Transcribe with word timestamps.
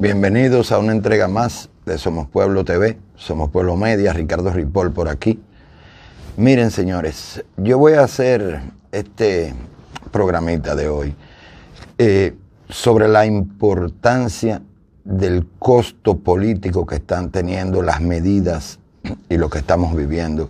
Bienvenidos 0.00 0.70
a 0.70 0.78
una 0.78 0.92
entrega 0.92 1.26
más 1.26 1.70
de 1.84 1.98
Somos 1.98 2.28
Pueblo 2.28 2.64
TV, 2.64 3.00
Somos 3.16 3.50
Pueblo 3.50 3.74
Media, 3.74 4.12
Ricardo 4.12 4.52
Ripoll 4.52 4.92
por 4.92 5.08
aquí. 5.08 5.40
Miren 6.36 6.70
señores, 6.70 7.44
yo 7.56 7.78
voy 7.78 7.94
a 7.94 8.04
hacer 8.04 8.60
este 8.92 9.54
programita 10.12 10.76
de 10.76 10.88
hoy 10.88 11.16
eh, 11.98 12.36
sobre 12.68 13.08
la 13.08 13.26
importancia 13.26 14.62
del 15.02 15.48
costo 15.58 16.18
político 16.18 16.86
que 16.86 16.94
están 16.94 17.32
teniendo 17.32 17.82
las 17.82 18.00
medidas 18.00 18.78
y 19.28 19.36
lo 19.36 19.50
que 19.50 19.58
estamos 19.58 19.96
viviendo 19.96 20.48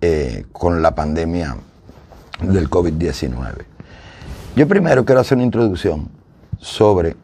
eh, 0.00 0.46
con 0.50 0.82
la 0.82 0.96
pandemia 0.96 1.56
del 2.42 2.68
COVID-19. 2.68 3.54
Yo 4.56 4.66
primero 4.66 5.04
quiero 5.04 5.20
hacer 5.20 5.36
una 5.36 5.44
introducción 5.44 6.08
sobre 6.58 7.14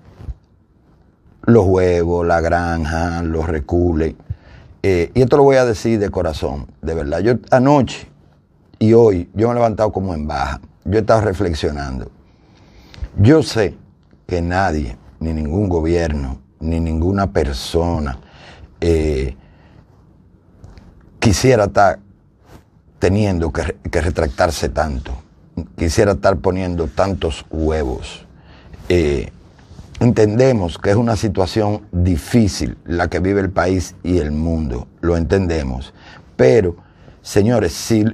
los 1.46 1.64
huevos, 1.64 2.26
la 2.26 2.40
granja, 2.40 3.22
los 3.22 3.48
recules. 3.48 4.14
Eh, 4.82 5.10
y 5.14 5.22
esto 5.22 5.36
lo 5.36 5.44
voy 5.44 5.56
a 5.56 5.64
decir 5.64 5.98
de 5.98 6.10
corazón, 6.10 6.66
de 6.82 6.94
verdad. 6.94 7.20
Yo 7.20 7.34
anoche 7.50 8.08
y 8.78 8.92
hoy, 8.92 9.30
yo 9.34 9.48
me 9.48 9.52
he 9.52 9.54
levantado 9.56 9.90
como 9.90 10.14
en 10.14 10.26
baja. 10.26 10.60
Yo 10.84 10.98
he 10.98 11.00
estado 11.00 11.22
reflexionando. 11.22 12.10
Yo 13.18 13.42
sé 13.42 13.74
que 14.26 14.42
nadie, 14.42 14.96
ni 15.20 15.32
ningún 15.32 15.68
gobierno, 15.68 16.40
ni 16.60 16.80
ninguna 16.80 17.32
persona 17.32 18.18
eh, 18.80 19.36
quisiera 21.18 21.64
estar 21.64 21.98
teniendo 22.98 23.52
que, 23.52 23.74
retractarse 23.90 24.68
tanto, 24.68 25.12
quisiera 25.76 26.12
estar 26.12 26.36
poniendo 26.36 26.86
tantos 26.86 27.46
huevos. 27.50 28.26
Eh, 28.88 29.32
Entendemos 29.98 30.76
que 30.78 30.90
es 30.90 30.96
una 30.96 31.16
situación 31.16 31.86
difícil 31.90 32.76
la 32.84 33.08
que 33.08 33.18
vive 33.18 33.40
el 33.40 33.50
país 33.50 33.94
y 34.02 34.18
el 34.18 34.30
mundo, 34.30 34.88
lo 35.00 35.16
entendemos. 35.16 35.94
Pero, 36.36 36.76
señores, 37.22 37.72
si 37.72 38.04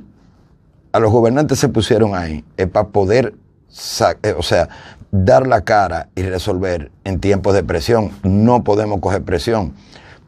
a 0.92 1.00
los 1.00 1.11
gobernantes 1.11 1.58
se 1.58 1.69
pusieron 1.69 2.14
ahí, 2.14 2.44
es 2.56 2.69
para 2.69 2.89
poder, 2.89 3.34
eh, 4.22 4.34
o 4.39 4.42
sea, 4.42 4.69
dar 5.11 5.47
la 5.47 5.62
cara 5.62 6.08
y 6.14 6.22
resolver 6.22 6.92
en 7.02 7.19
tiempos 7.19 7.52
de 7.52 7.64
presión. 7.64 8.12
No 8.22 8.62
podemos 8.62 9.00
coger 9.00 9.22
presión, 9.22 9.74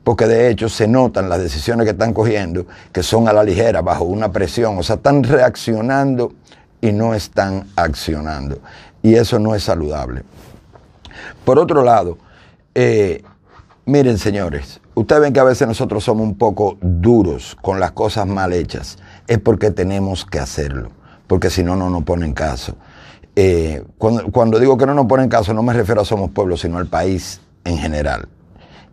porque 0.02 0.26
de 0.26 0.50
hecho 0.50 0.68
se 0.68 0.88
notan 0.88 1.28
las 1.28 1.40
decisiones 1.40 1.84
que 1.84 1.92
están 1.92 2.12
cogiendo, 2.12 2.66
que 2.92 3.04
son 3.04 3.28
a 3.28 3.32
la 3.32 3.44
ligera, 3.44 3.80
bajo 3.80 4.04
una 4.04 4.32
presión. 4.32 4.76
O 4.76 4.82
sea, 4.82 4.96
están 4.96 5.22
reaccionando 5.22 6.32
y 6.80 6.90
no 6.90 7.14
están 7.14 7.68
accionando. 7.76 8.58
Y 9.02 9.14
eso 9.14 9.38
no 9.38 9.54
es 9.54 9.62
saludable. 9.62 10.24
Por 11.44 11.58
otro 11.58 11.82
lado, 11.82 12.18
eh, 12.74 13.22
miren 13.86 14.18
señores, 14.18 14.80
ustedes 14.94 15.22
ven 15.22 15.32
que 15.32 15.40
a 15.40 15.44
veces 15.44 15.68
nosotros 15.68 16.04
somos 16.04 16.26
un 16.26 16.36
poco 16.36 16.76
duros 16.80 17.56
con 17.62 17.80
las 17.80 17.92
cosas 17.92 18.26
mal 18.26 18.52
hechas. 18.52 18.98
Es 19.26 19.38
porque 19.38 19.70
tenemos 19.70 20.24
que 20.24 20.38
hacerlo, 20.38 20.90
porque 21.26 21.50
si 21.50 21.62
no, 21.62 21.76
no 21.76 21.90
nos 21.90 22.04
ponen 22.04 22.32
caso. 22.32 22.76
Eh, 23.36 23.84
cuando, 23.98 24.30
cuando, 24.30 24.58
digo 24.58 24.76
que 24.78 24.86
no 24.86 24.94
nos 24.94 25.06
ponen 25.06 25.28
caso, 25.28 25.54
no 25.54 25.62
me 25.62 25.72
refiero 25.72 26.02
a 26.02 26.04
Somos 26.04 26.30
Pueblo, 26.30 26.56
sino 26.56 26.78
al 26.78 26.86
país 26.86 27.40
en 27.64 27.78
general. 27.78 28.28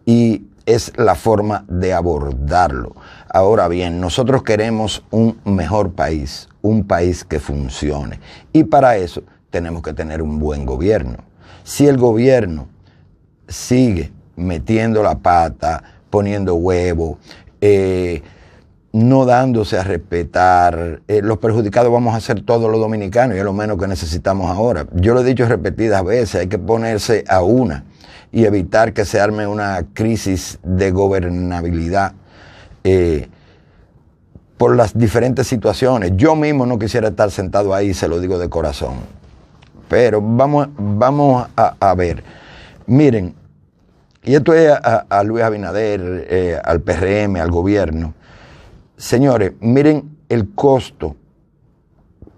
Y 0.05 0.47
es 0.65 0.93
la 0.97 1.15
forma 1.15 1.65
de 1.67 1.93
abordarlo. 1.93 2.95
Ahora 3.29 3.67
bien, 3.67 3.99
nosotros 3.99 4.43
queremos 4.43 5.03
un 5.11 5.39
mejor 5.45 5.91
país, 5.93 6.49
un 6.61 6.85
país 6.85 7.23
que 7.23 7.39
funcione. 7.39 8.19
Y 8.53 8.63
para 8.63 8.97
eso 8.97 9.23
tenemos 9.49 9.81
que 9.81 9.93
tener 9.93 10.21
un 10.21 10.39
buen 10.39 10.65
gobierno. 10.65 11.17
Si 11.71 11.87
el 11.87 11.97
gobierno 11.97 12.67
sigue 13.47 14.11
metiendo 14.35 15.01
la 15.03 15.19
pata, 15.19 15.81
poniendo 16.09 16.55
huevo, 16.55 17.17
eh, 17.61 18.21
no 18.91 19.23
dándose 19.23 19.77
a 19.77 19.83
respetar, 19.85 21.01
eh, 21.07 21.21
los 21.23 21.37
perjudicados 21.37 21.89
vamos 21.89 22.13
a 22.13 22.19
ser 22.19 22.43
todos 22.43 22.69
los 22.69 22.81
dominicanos 22.81 23.37
y 23.37 23.39
es 23.39 23.45
lo 23.45 23.53
menos 23.53 23.77
que 23.77 23.87
necesitamos 23.87 24.51
ahora. 24.51 24.85
Yo 24.95 25.13
lo 25.13 25.21
he 25.21 25.23
dicho 25.23 25.45
repetidas 25.45 26.03
veces, 26.03 26.41
hay 26.41 26.47
que 26.47 26.59
ponerse 26.59 27.23
a 27.29 27.41
una 27.41 27.85
y 28.33 28.43
evitar 28.43 28.91
que 28.91 29.05
se 29.05 29.21
arme 29.21 29.47
una 29.47 29.85
crisis 29.93 30.59
de 30.63 30.91
gobernabilidad 30.91 32.15
eh, 32.83 33.29
por 34.57 34.75
las 34.75 34.97
diferentes 34.97 35.47
situaciones. 35.47 36.17
Yo 36.17 36.35
mismo 36.35 36.65
no 36.65 36.77
quisiera 36.77 37.07
estar 37.07 37.31
sentado 37.31 37.73
ahí, 37.73 37.93
se 37.93 38.09
lo 38.09 38.19
digo 38.19 38.39
de 38.39 38.49
corazón. 38.49 39.20
Pero 39.91 40.21
vamos, 40.21 40.69
vamos 40.77 41.49
a, 41.53 41.93
ver. 41.95 42.23
Miren, 42.87 43.35
y 44.23 44.35
esto 44.35 44.53
es 44.53 44.71
a, 44.71 45.23
Luis 45.25 45.43
Abinader, 45.43 46.27
eh, 46.29 46.57
al 46.63 46.79
PRM, 46.79 47.35
al 47.35 47.51
gobierno. 47.51 48.13
Señores, 48.95 49.51
miren 49.59 50.17
el 50.29 50.55
costo 50.55 51.17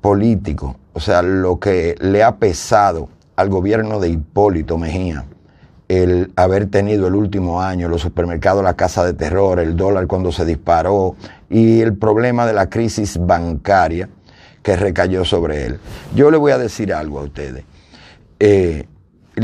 político, 0.02 0.78
o 0.94 1.00
sea, 1.00 1.22
lo 1.22 1.60
que 1.60 1.94
le 2.00 2.24
ha 2.24 2.38
pesado 2.38 3.10
al 3.36 3.50
gobierno 3.50 4.00
de 4.00 4.10
Hipólito 4.10 4.80
Mejía 4.80 5.24
el 5.90 6.32
haber 6.36 6.72
tenido 6.72 7.06
el 7.06 7.14
último 7.14 7.62
año 7.62 7.88
los 7.88 8.02
supermercados, 8.02 8.64
la 8.64 8.74
casa 8.74 9.06
de 9.06 9.14
terror, 9.14 9.60
el 9.60 9.76
dólar 9.76 10.08
cuando 10.08 10.32
se 10.32 10.44
disparó 10.44 11.16
y 11.52 11.82
el 11.82 11.96
problema 11.96 12.48
de 12.48 12.54
la 12.54 12.68
crisis 12.72 13.20
bancaria 13.20 14.10
que 14.64 14.76
recayó 14.76 15.26
sobre 15.26 15.66
él. 15.66 15.80
Yo 16.16 16.32
le 16.32 16.38
voy 16.38 16.54
a 16.54 16.58
decir 16.58 16.94
algo 16.94 17.20
a 17.20 17.24
ustedes. 17.24 17.64
Eh, 18.40 18.88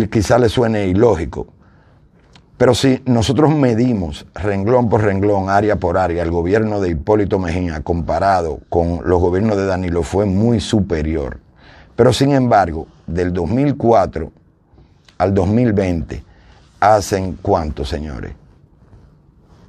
quizá 0.09 0.39
le 0.39 0.49
suene 0.49 0.87
ilógico, 0.87 1.47
pero 2.59 2.75
si 2.75 3.01
nosotros 3.05 3.55
medimos 3.55 4.25
renglón 4.33 4.89
por 4.89 5.01
renglón, 5.01 5.49
área 5.49 5.77
por 5.77 5.97
área, 5.97 6.23
el 6.23 6.29
gobierno 6.29 6.81
de 6.81 6.89
Hipólito 6.89 7.39
Mejía 7.39 7.81
comparado 7.81 8.59
con 8.67 8.99
los 9.05 9.21
gobiernos 9.21 9.55
de 9.55 9.65
Danilo 9.65 10.03
fue 10.03 10.25
muy 10.25 10.59
superior. 10.59 11.39
Pero 11.95 12.11
sin 12.11 12.33
embargo, 12.33 12.87
del 13.07 13.31
2004 13.31 14.31
al 15.17 15.33
2020, 15.33 16.21
hacen 16.81 17.37
cuánto, 17.41 17.85
señores? 17.85 18.33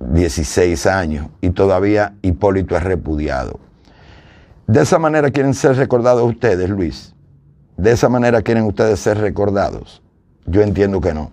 16 0.00 0.86
años 0.86 1.28
y 1.40 1.50
todavía 1.50 2.14
Hipólito 2.22 2.76
es 2.76 2.82
repudiado. 2.82 3.60
De 4.70 4.82
esa 4.82 5.00
manera 5.00 5.32
quieren 5.32 5.52
ser 5.52 5.74
recordados 5.74 6.22
ustedes, 6.22 6.70
Luis. 6.70 7.12
De 7.76 7.90
esa 7.90 8.08
manera 8.08 8.40
quieren 8.40 8.62
ustedes 8.62 9.00
ser 9.00 9.18
recordados. 9.18 10.00
Yo 10.46 10.62
entiendo 10.62 11.00
que 11.00 11.12
no. 11.12 11.32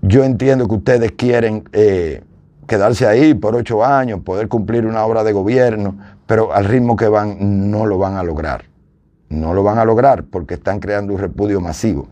Yo 0.00 0.24
entiendo 0.24 0.66
que 0.66 0.74
ustedes 0.74 1.12
quieren 1.12 1.68
eh, 1.74 2.24
quedarse 2.66 3.06
ahí 3.06 3.34
por 3.34 3.54
ocho 3.54 3.84
años, 3.84 4.20
poder 4.20 4.48
cumplir 4.48 4.86
una 4.86 5.04
obra 5.04 5.22
de 5.22 5.34
gobierno, 5.34 5.98
pero 6.26 6.54
al 6.54 6.64
ritmo 6.64 6.96
que 6.96 7.08
van 7.08 7.70
no 7.70 7.84
lo 7.84 7.98
van 7.98 8.16
a 8.16 8.22
lograr. 8.22 8.64
No 9.28 9.52
lo 9.52 9.62
van 9.62 9.76
a 9.76 9.84
lograr 9.84 10.24
porque 10.24 10.54
están 10.54 10.80
creando 10.80 11.12
un 11.12 11.18
repudio 11.18 11.60
masivo. 11.60 12.08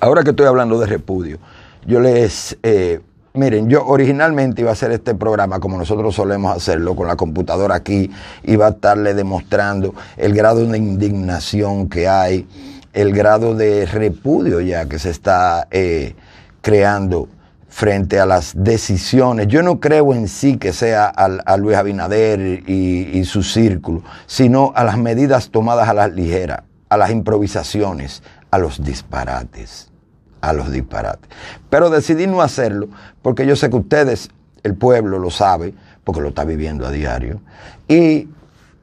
Ahora 0.00 0.24
que 0.24 0.30
estoy 0.30 0.44
hablando 0.44 0.78
de 0.78 0.84
repudio, 0.84 1.38
yo 1.86 2.00
les 2.00 2.58
eh, 2.62 3.00
Miren, 3.34 3.70
yo 3.70 3.86
originalmente 3.86 4.60
iba 4.60 4.68
a 4.68 4.74
hacer 4.74 4.90
este 4.92 5.14
programa 5.14 5.58
como 5.58 5.78
nosotros 5.78 6.14
solemos 6.14 6.54
hacerlo, 6.54 6.94
con 6.94 7.08
la 7.08 7.16
computadora 7.16 7.76
aquí, 7.76 8.10
iba 8.42 8.66
a 8.66 8.70
estarle 8.70 9.14
demostrando 9.14 9.94
el 10.18 10.34
grado 10.34 10.66
de 10.66 10.76
indignación 10.76 11.88
que 11.88 12.08
hay, 12.08 12.46
el 12.92 13.14
grado 13.14 13.54
de 13.54 13.86
repudio 13.86 14.60
ya 14.60 14.84
que 14.84 14.98
se 14.98 15.08
está 15.08 15.66
eh, 15.70 16.14
creando 16.60 17.30
frente 17.70 18.20
a 18.20 18.26
las 18.26 18.52
decisiones. 18.54 19.48
Yo 19.48 19.62
no 19.62 19.80
creo 19.80 20.12
en 20.12 20.28
sí 20.28 20.58
que 20.58 20.74
sea 20.74 21.06
a, 21.06 21.56
Luis 21.56 21.78
Abinader 21.78 22.38
y, 22.68 23.18
y 23.18 23.24
su 23.24 23.42
círculo, 23.42 24.02
sino 24.26 24.74
a 24.76 24.84
las 24.84 24.98
medidas 24.98 25.48
tomadas 25.48 25.88
a 25.88 25.94
la 25.94 26.06
ligera, 26.06 26.64
a 26.90 26.98
las 26.98 27.10
improvisaciones, 27.10 28.22
a 28.50 28.58
los 28.58 28.84
disparates 28.84 29.91
a 30.42 30.52
los 30.52 30.70
disparates. 30.70 31.30
Pero 31.70 31.88
decidí 31.88 32.26
no 32.26 32.42
hacerlo 32.42 32.88
porque 33.22 33.46
yo 33.46 33.56
sé 33.56 33.70
que 33.70 33.76
ustedes, 33.76 34.28
el 34.62 34.74
pueblo, 34.74 35.18
lo 35.18 35.30
sabe, 35.30 35.72
porque 36.04 36.20
lo 36.20 36.28
está 36.28 36.44
viviendo 36.44 36.86
a 36.86 36.90
diario. 36.90 37.40
Y 37.88 38.28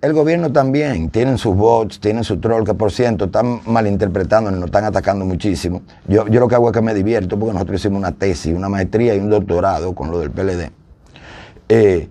el 0.02 0.14
gobierno 0.14 0.52
también, 0.52 1.10
tienen 1.10 1.38
sus 1.38 1.56
bots, 1.56 2.00
tienen 2.00 2.24
su 2.24 2.40
troll, 2.40 2.64
que 2.64 2.74
por 2.74 2.92
cierto 2.92 3.26
están 3.26 3.60
malinterpretando, 3.66 4.50
nos 4.50 4.66
están 4.66 4.86
atacando 4.86 5.26
muchísimo. 5.26 5.82
Yo, 6.08 6.26
yo 6.28 6.40
lo 6.40 6.48
que 6.48 6.56
hago 6.56 6.70
es 6.70 6.74
que 6.74 6.82
me 6.82 6.94
divierto 6.94 7.38
porque 7.38 7.54
nosotros 7.54 7.82
hicimos 7.82 8.00
una 8.00 8.14
tesis, 8.14 8.56
una 8.56 8.70
maestría 8.70 9.14
y 9.16 9.20
un 9.20 9.30
doctorado 9.30 9.94
con 9.94 10.10
lo 10.10 10.20
del 10.20 10.32
PLD. 10.32 10.72
Eh, 11.68 12.08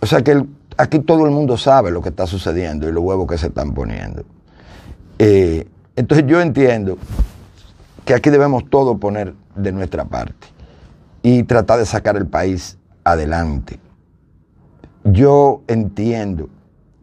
o 0.00 0.06
sea 0.06 0.22
que 0.22 0.44
aquí 0.76 0.98
todo 0.98 1.24
el 1.24 1.30
mundo 1.30 1.56
sabe 1.56 1.92
lo 1.92 2.02
que 2.02 2.08
está 2.08 2.26
sucediendo 2.26 2.88
y 2.88 2.92
los 2.92 3.02
huevos 3.02 3.28
que 3.28 3.38
se 3.38 3.46
están 3.46 3.72
poniendo. 3.72 4.24
Eh, 5.18 5.68
entonces 5.94 6.26
yo 6.26 6.40
entiendo 6.40 6.98
que 8.04 8.14
aquí 8.14 8.30
debemos 8.30 8.68
todo 8.68 8.98
poner 8.98 9.34
de 9.56 9.72
nuestra 9.72 10.04
parte 10.04 10.48
y 11.22 11.42
tratar 11.44 11.78
de 11.78 11.86
sacar 11.86 12.16
el 12.16 12.26
país 12.26 12.78
adelante. 13.02 13.78
Yo 15.04 15.62
entiendo 15.66 16.48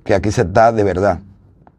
que 0.04 0.14
aquí 0.16 0.32
se 0.32 0.42
está 0.42 0.72
de 0.72 0.84
verdad 0.84 1.20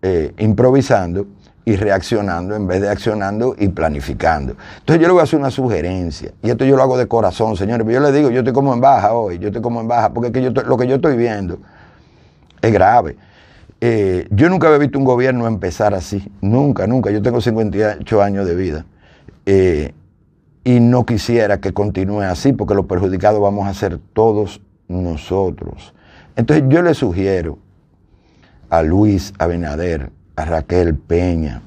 eh, 0.03 0.33
improvisando 0.39 1.27
y 1.65 1.77
reaccionando 1.77 2.57
en 2.57 2.67
vez 2.67 2.81
de 2.81 2.89
accionando 2.89 3.55
y 3.57 3.69
planificando. 3.69 4.57
Entonces 4.81 5.01
yo 5.01 5.07
le 5.07 5.13
voy 5.13 5.21
a 5.21 5.25
hacer 5.25 5.39
una 5.39 5.51
sugerencia, 5.51 6.33
y 6.43 6.51
esto 6.51 6.65
yo 6.65 6.77
lo 6.77 6.83
hago 6.83 6.99
de 6.99 7.07
corazón, 7.07 7.57
señores, 7.57 7.87
pero 7.87 8.01
yo 8.01 8.11
le 8.11 8.17
digo, 8.17 8.31
yo 8.31 8.39
estoy 8.39 8.53
como 8.53 8.75
en 8.75 8.81
baja 8.81 9.13
hoy, 9.15 9.39
yo 9.39 9.49
estoy 9.49 9.63
como 9.63 9.81
en 9.81 9.89
baja, 9.89 10.13
porque 10.13 10.33
que 10.33 10.43
yo 10.43 10.51
lo 10.51 10.77
que 10.77 10.87
yo 10.89 10.97
estoy 10.97 11.17
viendo 11.17 11.59
es 12.61 12.73
grave. 12.73 13.17
Eh, 13.81 14.27
yo 14.31 14.49
nunca 14.49 14.69
había 14.69 14.79
visto 14.79 14.99
un 14.99 15.05
gobierno 15.05 15.47
empezar 15.47 15.95
así, 15.95 16.33
nunca, 16.41 16.87
nunca, 16.87 17.11
yo 17.11 17.23
tengo 17.23 17.41
58 17.41 18.23
años 18.23 18.47
de 18.47 18.55
vida, 18.55 18.87
eh, 19.47 19.95
y 20.65 20.81
no 20.81 21.05
quisiera 21.05 21.61
que 21.61 21.73
continúe 21.73 22.23
así, 22.23 22.53
porque 22.53 22.75
los 22.75 22.87
perjudicados 22.87 23.41
vamos 23.41 23.67
a 23.67 23.75
ser 23.75 23.99
todos 24.13 24.61
nosotros. 24.89 25.95
Entonces 26.37 26.65
yo 26.69 26.83
le 26.83 26.95
sugiero 26.95 27.59
a 28.71 28.83
Luis 28.83 29.35
Abinader, 29.39 30.11
a 30.37 30.45
Raquel 30.45 30.95
Peña, 30.95 31.63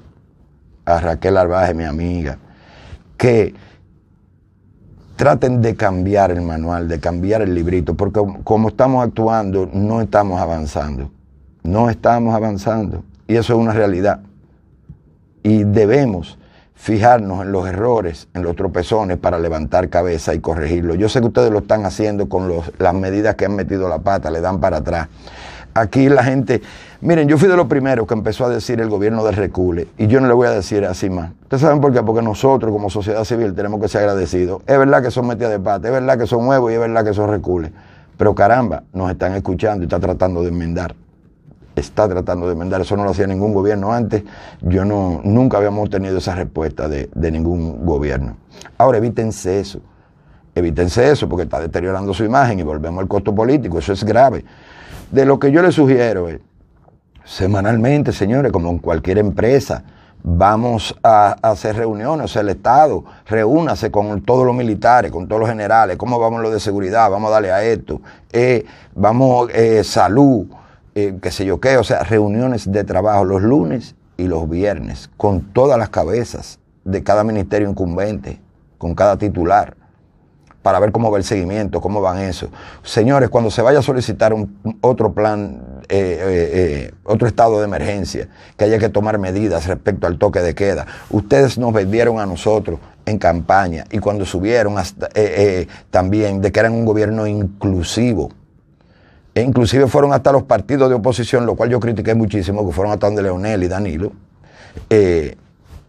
a 0.86 1.00
Raquel 1.00 1.38
Arbaje, 1.38 1.74
mi 1.74 1.84
amiga, 1.84 2.38
que 3.18 3.54
traten 5.16 5.62
de 5.62 5.76
cambiar 5.76 6.32
el 6.32 6.42
manual, 6.42 6.88
de 6.88 7.00
cambiar 7.00 7.42
el 7.42 7.54
librito, 7.54 7.96
porque 7.96 8.22
como 8.44 8.70
estamos 8.70 9.06
actuando, 9.06 9.70
no 9.72 10.02
estamos 10.02 10.40
avanzando. 10.40 11.12
No 11.64 11.90
estamos 11.90 12.36
avanzando. 12.36 13.04
Y 13.28 13.36
eso 13.36 13.54
es 13.54 13.60
una 13.60 13.74
realidad. 13.74 14.22
Y 15.42 15.64
debemos 15.64 16.38
fijarnos 16.76 17.42
en 17.42 17.52
los 17.52 17.68
errores, 17.68 18.28
en 18.34 18.44
los 18.44 18.56
tropezones 18.56 19.18
para 19.18 19.40
levantar 19.40 19.90
cabeza 19.90 20.34
y 20.34 20.40
corregirlo. 20.40 20.94
Yo 20.96 21.10
sé 21.10 21.22
que 21.22 21.28
ustedes 21.28 21.52
lo 21.52 21.60
están 21.60 21.86
haciendo 21.86 22.30
con 22.30 22.52
las 22.78 22.94
medidas 22.94 23.36
que 23.36 23.46
han 23.46 23.56
metido 23.56 23.90
la 23.90 24.00
pata, 24.00 24.30
le 24.30 24.42
dan 24.42 24.60
para 24.60 24.78
atrás. 24.78 25.08
Aquí 25.74 26.08
la 26.08 26.24
gente, 26.24 26.62
miren, 27.02 27.28
yo 27.28 27.38
fui 27.38 27.50
de 27.50 27.58
los 27.58 27.68
primeros 27.68 28.08
que 28.08 28.14
empezó 28.14 28.46
a 28.46 28.50
decir 28.50 28.80
el 28.80 28.90
gobierno 28.90 29.26
del 29.26 29.36
recule 29.36 29.88
y 29.98 30.08
yo 30.08 30.22
no 30.22 30.28
le 30.28 30.34
voy 30.34 30.48
a 30.48 30.52
decir 30.52 30.86
así 30.86 31.10
más. 31.10 31.32
¿Ustedes 31.44 31.62
saben 31.62 31.82
por 31.82 31.92
qué? 31.92 32.02
Porque 32.02 32.22
nosotros 32.22 32.72
como 32.72 32.90
sociedad 32.90 33.24
civil 33.26 33.54
tenemos 33.54 33.82
que 33.82 33.88
ser 33.88 34.02
agradecidos. 34.02 34.62
Es 34.68 34.78
verdad 34.78 35.02
que 35.02 35.12
son 35.12 35.28
metidas 35.28 35.52
de 35.52 35.60
pata, 35.60 35.88
es 35.88 35.94
verdad 35.94 36.18
que 36.18 36.28
son 36.28 36.46
nuevos 36.46 36.72
y 36.72 36.76
es 36.76 36.80
verdad 36.80 37.04
que 37.04 37.14
son 37.14 37.30
recules. 37.30 37.72
Pero 38.18 38.34
caramba, 38.34 38.84
nos 38.94 39.12
están 39.12 39.34
escuchando 39.34 39.84
y 39.84 39.88
está 39.88 40.00
tratando 40.00 40.44
de 40.44 40.50
enmendar. 40.50 40.96
Está 41.76 42.08
tratando 42.08 42.48
de 42.48 42.54
enmendar. 42.54 42.82
Eso 42.82 42.96
no 42.96 43.04
lo 43.04 43.12
hacía 43.12 43.28
ningún 43.28 43.54
gobierno 43.54 43.94
antes. 43.94 44.24
Yo 44.62 44.86
no, 44.86 45.22
nunca 45.24 45.58
habíamos 45.58 45.90
tenido 45.90 46.18
esa 46.18 46.36
respuesta 46.36 46.88
de, 46.88 47.10
de 47.14 47.32
ningún 47.32 47.86
gobierno. 47.86 48.38
Ahora 48.78 48.98
evítense 48.98 49.60
eso. 49.60 49.80
Evítense 50.54 51.12
eso 51.12 51.28
porque 51.28 51.44
está 51.44 51.60
deteriorando 51.60 52.14
su 52.14 52.24
imagen 52.24 52.60
y 52.60 52.64
volvemos 52.64 53.02
al 53.02 53.08
costo 53.08 53.36
político. 53.36 53.80
Eso 53.80 53.92
es 53.94 54.04
grave 54.04 54.46
de 55.12 55.26
lo 55.26 55.40
que 55.40 55.52
yo 55.52 55.62
les 55.62 55.76
sugiero 55.76 56.30
es, 56.30 56.40
semanalmente, 57.24 58.12
señores, 58.12 58.52
como 58.52 58.70
en 58.70 58.80
cualquier 58.80 59.18
empresa, 59.18 59.84
vamos 60.24 60.96
a, 61.04 61.38
hacer 61.42 61.76
reuniones, 61.76 62.26
o 62.26 62.28
sea, 62.28 62.42
el 62.42 62.50
Estado, 62.50 63.04
reúnase 63.28 63.92
con 63.92 64.22
todos 64.24 64.46
los 64.46 64.56
militares, 64.56 65.12
con 65.12 65.28
todos 65.28 65.42
los 65.42 65.50
generales, 65.50 65.98
cómo 65.98 66.20
vamos 66.20 66.42
lo 66.42 66.50
de 66.50 66.60
seguridad, 66.60 67.10
vamos 67.10 67.30
a 67.30 67.34
darle 67.34 67.52
a 67.52 67.64
esto, 67.64 68.02
eh, 68.32 68.66
vamos, 68.96 69.50
eh, 69.54 69.84
salud, 69.84 70.48
eh, 70.96 71.18
qué 71.22 71.32
sé 71.32 71.46
yo 71.46 71.60
qué, 71.60 71.78
o 71.78 71.84
sea, 71.84 72.04
reuniones 72.04 72.72
de 72.72 72.84
trabajo 72.84 73.26
los 73.26 73.42
lunes 73.42 73.96
y 74.18 74.28
los 74.28 74.50
viernes, 74.50 75.10
con 75.18 75.42
todas 75.42 75.78
las 75.78 75.90
cabezas 75.90 76.60
de 76.84 77.04
cada 77.04 77.24
ministerio 77.24 77.70
incumbente, 77.70 78.40
con 78.78 78.96
cada 78.96 79.18
titular 79.18 79.76
para 80.66 80.80
ver 80.80 80.92
cómo 80.92 81.12
va 81.12 81.20
el 81.20 81.24
seguimiento, 81.24 81.80
cómo 81.80 82.02
van 82.02 82.18
eso. 82.18 82.50
Señores, 82.82 83.30
cuando 83.30 83.52
se 83.52 83.62
vaya 83.62 83.78
a 83.78 83.82
solicitar 83.84 84.34
un, 84.34 84.80
otro 84.82 85.14
plan, 85.14 85.62
eh, 85.90 86.18
eh, 86.20 86.50
eh, 86.54 86.92
otro 87.04 87.28
estado 87.28 87.60
de 87.60 87.66
emergencia, 87.66 88.30
que 88.58 88.66
haya 88.66 88.80
que 88.80 88.90
tomar 88.90 89.20
medidas 89.20 89.68
respecto 89.68 90.08
al 90.08 90.18
toque 90.18 90.40
de 90.40 90.56
queda, 90.56 90.88
ustedes 91.12 91.60
nos 91.60 91.72
vendieron 91.72 92.18
a 92.20 92.26
nosotros 92.26 92.80
en 93.06 93.20
campaña 93.20 93.86
y 93.92 94.00
cuando 94.00 94.26
subieron 94.26 94.80
hasta, 94.80 95.08
también 95.92 96.42
de 96.42 96.52
que 96.52 96.62
eran 96.62 96.74
un 96.74 96.86
gobierno 96.86 97.28
inclusivo. 97.28 98.32
E 99.36 99.42
inclusive 99.42 99.88
fueron 99.88 100.14
hasta 100.14 100.32
los 100.32 100.44
partidos 100.44 100.90
de 100.90 100.96
oposición, 100.96 101.46
lo 101.46 101.56
cual 101.56 101.70
yo 101.70 101.80
critiqué 101.80 102.16
muchísimo, 102.16 102.66
que 102.66 102.74
fueron 102.74 102.94
hasta 102.94 103.06
donde 103.06 103.22
Leonel 103.22 103.64
y 103.64 103.68
Danilo, 103.68 104.14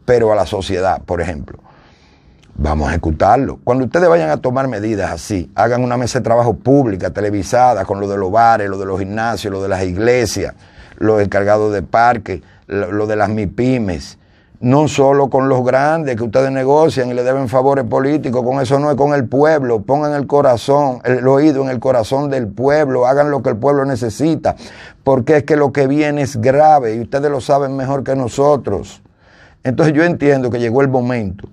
pero 0.05 0.33
a 0.33 0.37
la 0.37 0.45
sociedad, 0.45 1.01
por 1.03 1.21
ejemplo 1.21 1.61
Vamos 2.59 2.89
a 2.89 2.93
ejecutarlo. 2.93 3.59
Cuando 3.63 3.85
ustedes 3.85 4.09
vayan 4.09 4.31
a 4.31 4.39
tomar 4.39 4.67
medidas 4.67 5.11
así, 5.11 5.51
hagan 5.55 5.85
una 5.85 5.99
mesa 5.99 6.21
de 6.21 6.25
trabajo 6.25 6.57
pública, 6.57 7.11
televisada, 7.11 7.85
con 7.85 8.01
lo 8.01 8.09
de 8.09 8.17
los 8.17 8.33
bares, 8.33 8.71
lo 8.71 8.79
de 8.79 8.87
los 8.87 8.99
gimnasios, 8.99 9.53
lo 9.53 9.63
de 9.63 9.69
las 9.69 9.85
iglesias, 9.85 10.55
los 10.97 11.21
encargados 11.21 11.75
de 11.75 11.83
parques, 11.83 12.41
lo, 12.67 13.07
de 13.07 13.17
las 13.17 13.29
MIPIMES. 13.29 14.19
No 14.61 14.88
solo 14.88 15.29
con 15.29 15.49
los 15.49 15.64
grandes 15.64 16.17
que 16.17 16.25
ustedes 16.25 16.50
negocian 16.50 17.11
y 17.11 17.14
le 17.14 17.23
deben 17.23 17.49
favores 17.49 17.85
políticos, 17.85 18.43
con 18.43 18.61
eso 18.61 18.79
no 18.79 18.91
es 18.91 18.97
con 18.97 19.12
el 19.12 19.26
pueblo. 19.26 19.82
Pongan 19.82 20.14
el 20.14 20.26
corazón, 20.26 21.00
el 21.05 21.29
oído 21.29 21.62
en 21.62 21.69
el 21.69 21.79
corazón 21.79 22.31
del 22.31 22.49
pueblo, 22.49 23.06
hagan 23.06 23.31
lo 23.31 23.43
que 23.43 23.50
el 23.50 23.56
pueblo 23.56 23.85
necesita, 23.85 24.56
porque 25.05 25.38
es 25.38 25.44
que 25.44 25.56
lo 25.56 25.73
que 25.73 25.87
viene 25.87 26.23
es 26.23 26.41
grave 26.41 26.94
y 26.94 27.00
ustedes 27.00 27.31
lo 27.31 27.41
saben 27.43 27.76
mejor 27.76 28.03
que 28.03 28.17
nosotros. 28.17 29.03
Entonces 29.62 29.94
yo 29.94 30.05
entiendo 30.05 30.50
que 30.50 30.59
llegó 30.59 30.81
el 30.81 30.88
momento 30.88 31.49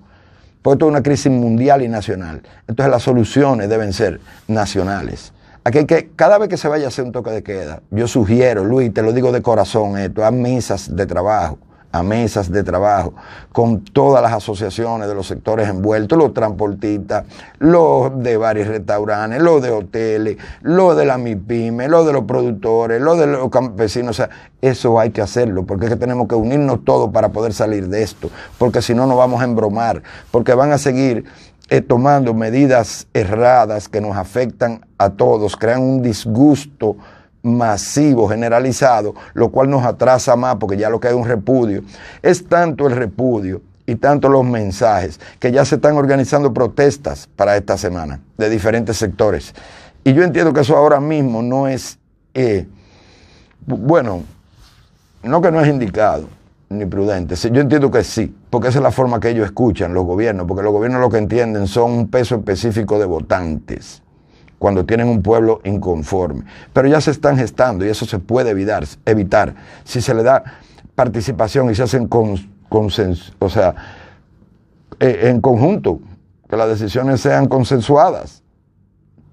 porque 0.64 0.76
esto 0.76 0.86
es 0.86 0.90
una 0.92 1.02
crisis 1.02 1.30
mundial 1.30 1.82
y 1.82 1.88
nacional. 1.88 2.40
Entonces 2.66 2.90
las 2.90 3.02
soluciones 3.02 3.68
deben 3.68 3.92
ser 3.92 4.18
nacionales. 4.48 5.34
Aquí 5.62 5.84
que, 5.84 6.08
cada 6.16 6.38
vez 6.38 6.48
que 6.48 6.56
se 6.56 6.68
vaya 6.68 6.86
a 6.86 6.88
hacer 6.88 7.04
un 7.04 7.12
toque 7.12 7.30
de 7.30 7.42
queda, 7.42 7.82
yo 7.90 8.08
sugiero, 8.08 8.64
Luis, 8.64 8.94
te 8.94 9.02
lo 9.02 9.12
digo 9.12 9.30
de 9.30 9.42
corazón 9.42 9.98
esto, 9.98 10.24
a 10.24 10.30
mesas 10.30 10.96
de 10.96 11.04
trabajo 11.04 11.58
a 11.94 12.02
mesas 12.02 12.50
de 12.50 12.64
trabajo 12.64 13.14
con 13.52 13.84
todas 13.84 14.20
las 14.20 14.32
asociaciones 14.32 15.06
de 15.06 15.14
los 15.14 15.28
sectores 15.28 15.68
envueltos, 15.68 16.18
los 16.18 16.34
transportistas, 16.34 17.24
los 17.60 18.20
de 18.20 18.36
varios 18.36 18.66
restaurantes, 18.66 19.40
los 19.40 19.62
de 19.62 19.70
hoteles, 19.70 20.36
los 20.62 20.96
de 20.96 21.04
la 21.04 21.18
MIPYME, 21.18 21.86
los 21.86 22.04
de 22.04 22.12
los 22.12 22.24
productores, 22.24 23.00
los 23.00 23.16
de 23.16 23.28
los 23.28 23.48
campesinos. 23.48 24.10
O 24.10 24.12
sea, 24.14 24.30
eso 24.60 24.98
hay 24.98 25.10
que 25.10 25.22
hacerlo, 25.22 25.64
porque 25.66 25.84
es 25.84 25.92
que 25.92 25.96
tenemos 25.96 26.26
que 26.26 26.34
unirnos 26.34 26.84
todos 26.84 27.12
para 27.12 27.28
poder 27.28 27.52
salir 27.52 27.86
de 27.86 28.02
esto, 28.02 28.28
porque 28.58 28.82
si 28.82 28.92
no 28.92 29.06
nos 29.06 29.16
vamos 29.16 29.40
a 29.40 29.44
embromar, 29.44 30.02
porque 30.32 30.52
van 30.54 30.72
a 30.72 30.78
seguir 30.78 31.24
eh, 31.70 31.80
tomando 31.80 32.34
medidas 32.34 33.06
erradas 33.14 33.88
que 33.88 34.00
nos 34.00 34.16
afectan 34.16 34.84
a 34.98 35.10
todos, 35.10 35.56
crean 35.56 35.80
un 35.80 36.02
disgusto 36.02 36.96
masivo, 37.44 38.26
generalizado, 38.26 39.14
lo 39.34 39.50
cual 39.50 39.70
nos 39.70 39.84
atrasa 39.84 40.34
más 40.34 40.56
porque 40.56 40.76
ya 40.76 40.88
lo 40.88 40.98
que 40.98 41.08
hay 41.08 41.14
un 41.14 41.26
repudio. 41.26 41.82
Es 42.22 42.48
tanto 42.48 42.88
el 42.88 42.96
repudio 42.96 43.60
y 43.86 43.96
tanto 43.96 44.28
los 44.28 44.44
mensajes 44.44 45.20
que 45.38 45.52
ya 45.52 45.64
se 45.64 45.76
están 45.76 45.96
organizando 45.96 46.52
protestas 46.52 47.28
para 47.36 47.56
esta 47.56 47.76
semana 47.76 48.20
de 48.38 48.48
diferentes 48.48 48.96
sectores. 48.96 49.54
Y 50.02 50.14
yo 50.14 50.24
entiendo 50.24 50.52
que 50.52 50.60
eso 50.60 50.76
ahora 50.76 51.00
mismo 51.00 51.42
no 51.42 51.68
es, 51.68 51.98
eh, 52.32 52.66
bueno, 53.66 54.22
no 55.22 55.40
que 55.42 55.50
no 55.50 55.60
es 55.60 55.68
indicado 55.68 56.28
ni 56.70 56.86
prudente. 56.86 57.34
Yo 57.36 57.60
entiendo 57.60 57.90
que 57.90 58.02
sí, 58.04 58.34
porque 58.48 58.68
esa 58.68 58.78
es 58.78 58.82
la 58.82 58.90
forma 58.90 59.20
que 59.20 59.28
ellos 59.28 59.44
escuchan 59.44 59.92
los 59.92 60.04
gobiernos, 60.04 60.46
porque 60.46 60.62
los 60.62 60.72
gobiernos 60.72 61.00
lo 61.00 61.10
que 61.10 61.18
entienden 61.18 61.66
son 61.66 61.92
un 61.92 62.08
peso 62.08 62.36
específico 62.36 62.98
de 62.98 63.04
votantes 63.04 64.02
cuando 64.64 64.86
tienen 64.86 65.08
un 65.08 65.20
pueblo 65.20 65.60
inconforme. 65.64 66.44
Pero 66.72 66.88
ya 66.88 66.98
se 66.98 67.10
están 67.10 67.36
gestando 67.36 67.84
y 67.84 67.90
eso 67.90 68.06
se 68.06 68.18
puede 68.18 68.48
evitar, 68.48 68.86
evitar 69.04 69.54
si 69.84 70.00
se 70.00 70.14
le 70.14 70.22
da 70.22 70.42
participación 70.94 71.70
y 71.70 71.74
se 71.74 71.82
hacen 71.82 72.08
con, 72.08 72.38
o 72.70 72.90
sea, 73.50 73.74
eh, 75.00 75.18
en 75.24 75.42
conjunto, 75.42 76.00
que 76.48 76.56
las 76.56 76.66
decisiones 76.66 77.20
sean 77.20 77.46
consensuadas. 77.46 78.42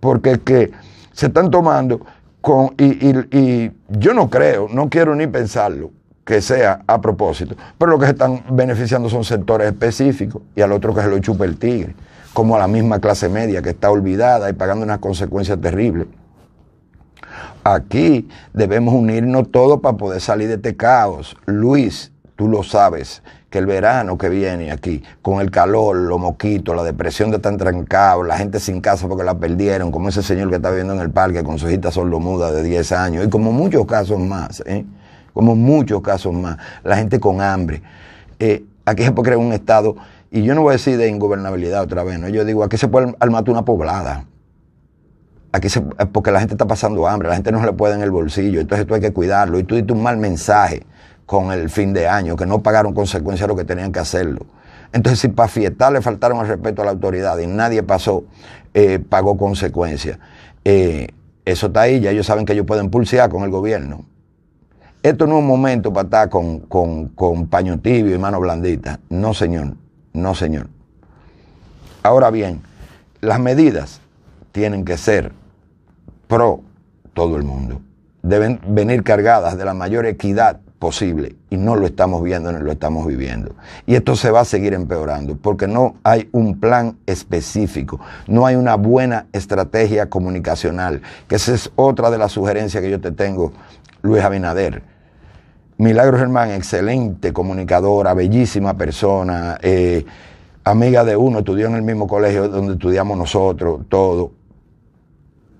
Porque 0.02 0.42
que 0.42 0.72
se 1.14 1.28
están 1.28 1.50
tomando 1.50 2.02
con, 2.42 2.74
y, 2.78 3.72
yo 3.88 4.14
no 4.14 4.30
creo, 4.30 4.68
no 4.70 4.90
quiero 4.90 5.16
ni 5.16 5.28
pensarlo, 5.28 5.92
que 6.26 6.42
sea 6.42 6.82
a 6.86 7.00
propósito, 7.00 7.56
pero 7.78 7.92
lo 7.92 8.00
que 8.00 8.08
se 8.08 8.12
están 8.12 8.44
beneficiando 8.52 9.08
son 9.08 9.24
sectores 9.24 9.70
específicos 9.70 10.42
y 10.58 10.60
al 10.60 10.74
otro 10.74 10.94
que 10.94 11.00
se 11.00 11.08
lo 11.08 11.20
chupa 11.20 11.46
el 11.46 11.56
tigre 11.56 11.96
como 12.34 12.56
a 12.56 12.60
la 12.60 12.68
misma 12.68 13.00
clase 13.00 13.30
media 13.30 13.62
que 13.62 13.72
está 13.72 13.92
olvidada 13.92 14.50
y 14.50 14.54
pagando 14.54 14.84
unas 14.86 15.00
consecuencias 15.00 15.60
terribles. 15.60 16.08
Aquí 17.64 18.28
debemos 18.54 18.94
unirnos 18.94 19.52
todos 19.52 19.82
para 19.82 19.98
poder 19.98 20.22
salir 20.22 20.48
de 20.48 20.56
este 20.56 20.76
caos. 20.76 21.38
Luis, 21.46 22.12
tú 22.36 22.48
lo 22.48 22.64
sabes, 22.64 23.22
que 23.52 23.60
el 23.60 23.66
verano 23.66 24.18
que 24.18 24.30
viene 24.30 24.72
aquí, 24.72 25.04
con 25.22 25.42
el 25.42 25.52
calor, 25.52 25.96
los 25.98 26.20
moquitos, 26.20 26.74
la 26.74 26.84
depresión 26.84 27.30
de 27.32 27.36
estar 27.36 27.56
trancado, 27.58 28.24
la 28.24 28.38
gente 28.38 28.62
sin 28.62 28.80
casa 28.80 29.08
porque 29.10 29.26
la 29.26 29.38
perdieron, 29.38 29.92
como 29.92 30.08
ese 30.08 30.24
señor 30.24 30.50
que 30.50 30.56
está 30.56 30.70
viviendo 30.70 30.94
en 30.94 31.02
el 31.02 31.12
parque 31.12 31.44
con 31.44 31.60
su 31.60 31.68
hijita 31.68 31.92
sordomuda 31.92 32.52
de 32.54 32.64
10 32.64 32.92
años, 32.94 33.26
y 33.26 33.30
como 33.30 33.52
muchos 33.52 33.86
casos 33.86 34.20
más, 34.20 34.64
¿eh? 34.66 34.86
como 35.34 35.56
muchos 35.56 36.02
casos 36.02 36.34
más, 36.34 36.58
la 36.84 36.96
gente 36.96 37.20
con 37.20 37.42
hambre. 37.42 37.82
Eh, 38.40 38.64
aquí 38.86 39.04
se 39.04 39.12
puede 39.12 39.32
crear 39.32 39.40
un 39.40 39.52
estado 39.52 39.98
y 40.34 40.44
yo 40.44 40.56
no 40.56 40.62
voy 40.62 40.70
a 40.70 40.74
decir 40.74 40.98
de 40.98 41.10
ingobernabilidad 41.10 41.82
otra 41.82 42.04
vez, 42.04 42.18
¿no? 42.18 42.30
Yo 42.30 42.46
digo, 42.46 42.64
aquí 42.64 42.78
se 42.78 42.88
puede 42.88 43.14
armar 43.20 43.50
una 43.50 43.66
poblada. 43.66 44.26
Aquí 45.52 45.68
se, 45.68 45.82
porque 45.82 46.32
la 46.32 46.40
gente 46.40 46.54
está 46.54 46.66
pasando 46.66 47.06
hambre, 47.06 47.28
la 47.28 47.36
gente 47.36 47.52
no 47.52 47.60
se 47.60 47.66
le 47.66 47.74
puede 47.74 47.96
en 47.96 48.02
el 48.02 48.12
bolsillo, 48.12 48.62
entonces 48.62 48.88
tú 48.88 48.96
hay 48.96 49.02
que 49.02 49.12
cuidarlo. 49.12 49.60
Y 49.60 49.66
tú 49.66 49.76
diste 49.76 49.92
un 49.92 50.02
mal 50.02 50.16
mensaje 50.16 50.86
con 51.26 51.52
el 51.52 51.70
fin 51.70 51.92
de 51.92 52.08
año, 52.08 52.38
que 52.38 52.46
no 52.46 52.64
pagaron 52.64 52.94
consecuencias 52.94 53.50
lo 53.50 53.58
que 53.58 53.66
tenían 53.66 53.92
que 53.92 54.00
hacerlo. 54.00 54.46
Entonces, 54.94 55.20
si 55.20 55.28
para 55.28 55.50
fiestar 55.50 55.92
le 55.92 56.02
faltaron 56.02 56.40
el 56.40 56.48
respeto 56.48 56.82
a 56.82 56.86
la 56.86 56.92
autoridad 56.92 57.38
y 57.38 57.48
nadie 57.48 57.84
pasó, 57.84 58.24
eh, 58.74 59.00
pagó 59.00 59.38
consecuencias. 59.38 60.18
Eh, 60.64 61.10
eso 61.44 61.68
está 61.68 61.82
ahí, 61.82 62.00
ya 62.00 62.12
ellos 62.12 62.26
saben 62.26 62.46
que 62.46 62.54
ellos 62.54 62.66
pueden 62.66 62.90
pulsear 62.90 63.30
con 63.30 63.44
el 63.44 63.50
gobierno. 63.50 64.06
Esto 65.04 65.28
no 65.28 65.36
es 65.36 65.40
un 65.40 65.48
momento 65.48 65.92
para 65.92 66.06
estar 66.06 66.30
con, 66.30 66.60
con 66.60 67.48
paño 67.48 67.80
tibio 67.80 68.16
y 68.16 68.18
mano 68.18 68.40
blandita. 68.40 69.02
No, 69.10 69.34
señor. 69.34 69.81
No, 70.14 70.36
señor. 70.36 70.68
Ahora 72.04 72.32
bien, 72.32 72.62
las 73.22 73.40
medidas 73.40 74.02
tienen 74.52 74.86
que 74.86 74.98
ser 74.98 75.32
pro 76.28 76.62
todo 77.14 77.38
el 77.38 77.44
mundo. 77.44 77.82
Deben 78.24 78.60
venir 78.68 79.04
cargadas 79.04 79.58
de 79.58 79.66
la 79.66 79.74
mayor 79.74 80.06
equidad 80.06 80.60
posible 80.82 81.36
y 81.52 81.58
no 81.58 81.76
lo 81.76 81.86
estamos 81.86 82.24
viendo 82.24 82.52
ni 82.52 82.60
lo 82.60 82.72
estamos 82.72 83.06
viviendo. 83.06 83.56
Y 83.86 83.94
esto 83.94 84.16
se 84.16 84.32
va 84.32 84.42
a 84.42 84.46
seguir 84.46 84.74
empeorando 84.74 85.38
porque 85.38 85.68
no 85.68 85.96
hay 86.04 86.28
un 86.32 86.60
plan 86.60 86.98
específico, 87.06 88.00
no 88.28 88.48
hay 88.48 88.56
una 88.56 88.76
buena 88.76 89.28
estrategia 89.32 90.10
comunicacional, 90.10 91.04
que 91.28 91.36
esa 91.36 91.54
es 91.54 91.72
otra 91.76 92.10
de 92.10 92.18
las 92.18 92.32
sugerencias 92.32 92.82
que 92.82 92.90
yo 92.90 93.00
te 93.00 93.12
tengo, 93.12 93.54
Luis 94.02 94.24
Abinader. 94.24 94.91
Milagros 95.82 96.20
Germán, 96.20 96.52
excelente 96.52 97.34
comunicadora, 97.34 98.14
bellísima 98.14 98.76
persona, 98.76 99.58
eh, 99.64 100.06
amiga 100.64 101.04
de 101.04 101.16
uno, 101.16 101.40
estudió 101.40 101.66
en 101.66 101.74
el 101.74 101.82
mismo 101.82 102.06
colegio 102.06 102.50
donde 102.50 102.74
estudiamos 102.74 103.18
nosotros, 103.18 103.82
todo. 103.90 104.30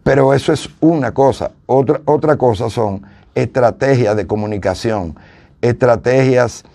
Pero 0.04 0.36
eso 0.36 0.54
es 0.54 0.70
una 0.80 1.12
cosa. 1.12 1.54
Otra, 1.66 2.02
otra 2.06 2.38
cosa 2.38 2.70
son 2.70 3.02
estrategias 3.34 4.16
de 4.16 4.28
comunicación, 4.28 5.16
estrategias 5.60 6.66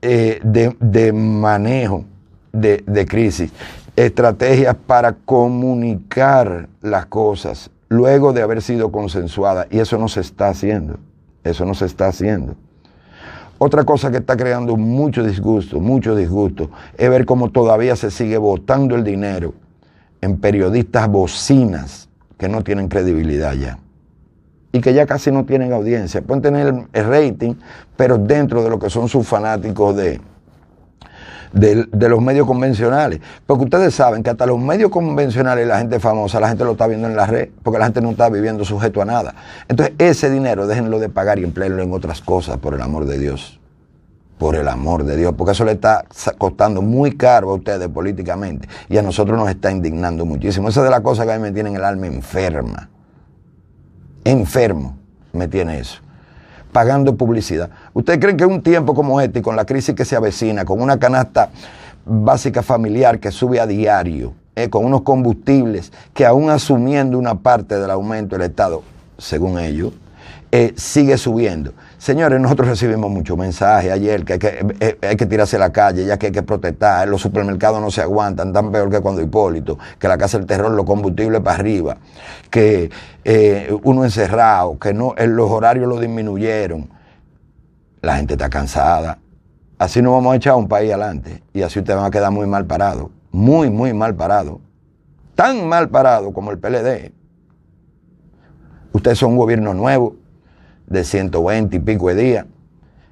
eh, 0.00 0.38
de, 0.44 1.12
manejo 1.12 2.04
de, 2.52 2.84
de 2.86 3.04
crisis, 3.04 3.50
estrategias 3.96 4.76
para 4.76 5.14
comunicar 5.14 6.68
las 6.80 7.06
cosas 7.06 7.68
luego 7.88 8.32
de 8.32 8.42
haber 8.42 8.62
sido 8.62 8.92
consensuadas. 8.92 9.66
Y 9.70 9.80
eso 9.80 9.98
no 9.98 10.06
se 10.06 10.20
está 10.20 10.50
haciendo. 10.50 11.00
Eso 11.42 11.64
no 11.64 11.74
se 11.74 11.86
está 11.86 12.06
haciendo. 12.06 12.54
Otra 13.64 13.84
cosa 13.84 14.10
que 14.10 14.16
está 14.16 14.36
creando 14.36 14.76
mucho 14.76 15.22
disgusto, 15.22 15.78
mucho 15.78 16.16
disgusto, 16.16 16.68
es 16.98 17.08
ver 17.08 17.24
cómo 17.24 17.52
todavía 17.52 17.94
se 17.94 18.10
sigue 18.10 18.36
votando 18.36 18.96
el 18.96 19.04
dinero 19.04 19.54
en 20.20 20.40
periodistas 20.40 21.08
bocinas 21.08 22.08
que 22.36 22.48
no 22.48 22.64
tienen 22.64 22.88
credibilidad 22.88 23.54
ya 23.54 23.78
y 24.72 24.80
que 24.80 24.92
ya 24.92 25.06
casi 25.06 25.30
no 25.30 25.44
tienen 25.44 25.72
audiencia. 25.72 26.22
Pueden 26.22 26.42
tener 26.42 26.74
el 26.92 27.04
rating, 27.06 27.54
pero 27.96 28.18
dentro 28.18 28.64
de 28.64 28.70
lo 28.70 28.80
que 28.80 28.90
son 28.90 29.08
sus 29.08 29.28
fanáticos 29.28 29.94
de, 29.94 30.20
de, 31.52 32.08
los 32.08 32.20
medios 32.20 32.46
convencionales. 32.46 33.20
Porque 33.46 33.64
ustedes 33.64 33.94
saben 33.94 34.22
que 34.22 34.30
hasta 34.30 34.46
los 34.46 34.58
medios 34.58 34.90
convencionales, 34.90 35.66
la 35.66 35.78
gente 35.78 36.00
famosa, 36.00 36.40
la 36.40 36.48
gente 36.48 36.64
lo 36.64 36.72
está 36.72 36.86
viendo 36.86 37.08
en 37.08 37.16
la 37.16 37.26
red, 37.26 37.50
porque 37.62 37.78
la 37.78 37.86
gente 37.86 38.00
no 38.00 38.10
está 38.10 38.28
viviendo 38.28 38.64
sujeto 38.64 39.02
a 39.02 39.04
nada. 39.04 39.34
Entonces, 39.68 39.94
ese 39.98 40.30
dinero 40.30 40.66
déjenlo 40.66 40.98
de 40.98 41.08
pagar 41.08 41.38
y 41.38 41.44
emplearlo 41.44 41.82
en 41.82 41.92
otras 41.92 42.20
cosas, 42.20 42.58
por 42.58 42.74
el 42.74 42.82
amor 42.82 43.06
de 43.06 43.18
Dios. 43.18 43.58
Por 44.38 44.56
el 44.56 44.66
amor 44.66 45.04
de 45.04 45.16
Dios, 45.16 45.34
porque 45.36 45.52
eso 45.52 45.64
le 45.64 45.72
está 45.72 46.04
costando 46.36 46.82
muy 46.82 47.16
caro 47.16 47.50
a 47.50 47.54
ustedes 47.54 47.88
políticamente 47.88 48.68
y 48.88 48.98
a 48.98 49.02
nosotros 49.02 49.38
nos 49.38 49.48
está 49.48 49.70
indignando 49.70 50.26
muchísimo. 50.26 50.68
Esa 50.68 50.80
es 50.80 50.84
de 50.84 50.90
las 50.90 51.00
cosas 51.00 51.26
que 51.26 51.32
a 51.32 51.36
mí 51.36 51.42
me 51.42 51.52
tienen 51.52 51.76
el 51.76 51.84
alma 51.84 52.08
enferma. 52.08 52.88
Enfermo 54.24 54.96
me 55.32 55.46
tiene 55.46 55.78
eso 55.78 56.01
pagando 56.72 57.14
publicidad. 57.16 57.70
¿Usted 57.92 58.18
cree 58.18 58.36
que 58.36 58.46
un 58.46 58.62
tiempo 58.62 58.94
como 58.94 59.20
este, 59.20 59.42
con 59.42 59.54
la 59.54 59.64
crisis 59.64 59.94
que 59.94 60.04
se 60.04 60.16
avecina, 60.16 60.64
con 60.64 60.80
una 60.80 60.98
canasta 60.98 61.50
básica 62.04 62.62
familiar 62.62 63.20
que 63.20 63.30
sube 63.30 63.60
a 63.60 63.66
diario, 63.66 64.32
eh, 64.56 64.68
con 64.68 64.84
unos 64.84 65.02
combustibles 65.02 65.92
que 66.12 66.26
aún 66.26 66.50
asumiendo 66.50 67.18
una 67.18 67.36
parte 67.36 67.78
del 67.78 67.90
aumento 67.90 68.36
del 68.36 68.50
Estado, 68.50 68.82
según 69.18 69.58
ellos, 69.58 69.92
eh, 70.50 70.72
sigue 70.76 71.16
subiendo. 71.16 71.72
Señores, 72.02 72.40
nosotros 72.40 72.66
recibimos 72.66 73.12
muchos 73.12 73.38
mensajes 73.38 73.92
ayer 73.92 74.24
que 74.24 74.32
hay, 74.32 74.38
que 74.40 74.76
eh, 74.80 74.98
hay 75.02 75.14
que 75.14 75.24
tirarse 75.24 75.54
a 75.54 75.60
la 75.60 75.70
calle, 75.70 76.04
ya 76.04 76.18
que 76.18 76.26
hay 76.26 76.32
que 76.32 76.42
protestar, 76.42 77.06
los 77.06 77.22
supermercados 77.22 77.80
no 77.80 77.92
se 77.92 78.02
aguantan, 78.02 78.52
tan 78.52 78.72
peor 78.72 78.90
que 78.90 78.98
cuando 78.98 79.22
Hipólito, 79.22 79.78
que 80.00 80.08
la 80.08 80.18
casa 80.18 80.36
del 80.36 80.48
terror, 80.48 80.72
los 80.72 80.84
combustibles 80.84 81.40
para 81.42 81.58
arriba, 81.58 81.98
que 82.50 82.90
eh, 83.22 83.72
uno 83.84 84.02
encerrado, 84.02 84.80
que 84.80 84.92
no, 84.92 85.14
los 85.16 85.48
horarios 85.48 85.88
lo 85.88 86.00
disminuyeron. 86.00 86.90
La 88.00 88.16
gente 88.16 88.34
está 88.34 88.50
cansada. 88.50 89.20
Así 89.78 90.02
no 90.02 90.10
vamos 90.10 90.32
a 90.32 90.36
echar 90.38 90.56
un 90.56 90.66
país 90.66 90.90
adelante 90.90 91.44
y 91.52 91.62
así 91.62 91.78
usted 91.78 91.94
va 91.94 92.06
a 92.06 92.10
quedar 92.10 92.32
muy 92.32 92.48
mal 92.48 92.66
parado, 92.66 93.12
muy, 93.30 93.70
muy 93.70 93.94
mal 93.94 94.16
parado. 94.16 94.60
Tan 95.36 95.68
mal 95.68 95.88
parado 95.88 96.32
como 96.32 96.50
el 96.50 96.58
PLD. 96.58 97.12
Ustedes 98.92 99.18
son 99.18 99.30
un 99.30 99.36
gobierno 99.36 99.72
nuevo, 99.72 100.16
de 100.86 101.04
120 101.04 101.76
y 101.76 101.80
pico 101.80 102.08
de 102.08 102.14
días, 102.14 102.46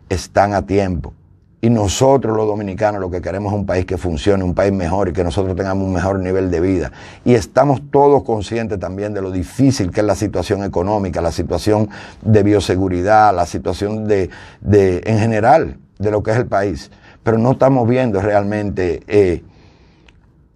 están 0.09 0.55
a 0.55 0.67
tiempo. 0.67 1.15
Y 1.63 1.69
nosotros 1.69 2.35
los 2.35 2.47
dominicanos 2.47 3.03
lo 3.03 3.11
que 3.11 3.21
queremos 3.21 3.53
es 3.53 3.59
un 3.59 3.67
país 3.67 3.85
que 3.85 3.99
funcione, 3.99 4.43
un 4.43 4.55
país 4.55 4.73
mejor 4.73 5.11
y 5.11 5.13
que 5.13 5.23
nosotros 5.23 5.55
tengamos 5.55 5.87
un 5.87 5.93
mejor 5.93 6.19
nivel 6.19 6.51
de 6.51 6.61
vida. 6.61 6.91
Y 7.23 7.35
estamos 7.35 7.83
todos 7.91 8.23
conscientes 8.23 8.79
también 8.79 9.13
de 9.13 9.21
lo 9.21 9.31
difícil 9.31 9.91
que 9.91 10.01
es 10.01 10.07
la 10.07 10.15
situación 10.15 10.65
económica, 10.65 11.21
la 11.21 11.33
situación 11.33 11.91
de 12.23 12.43
bioseguridad, 12.43 13.35
la 13.35 13.45
situación 13.45 14.07
de, 14.07 14.31
de 14.63 15.03
en 15.05 15.19
general 15.19 15.77
de 15.99 16.11
lo 16.11 16.23
que 16.23 16.31
es 16.31 16.39
el 16.39 16.47
país. 16.47 16.91
Pero 17.23 17.37
no 17.37 17.53
estamos 17.53 17.87
viendo 17.87 18.23
realmente 18.23 19.03
eh, 19.07 19.45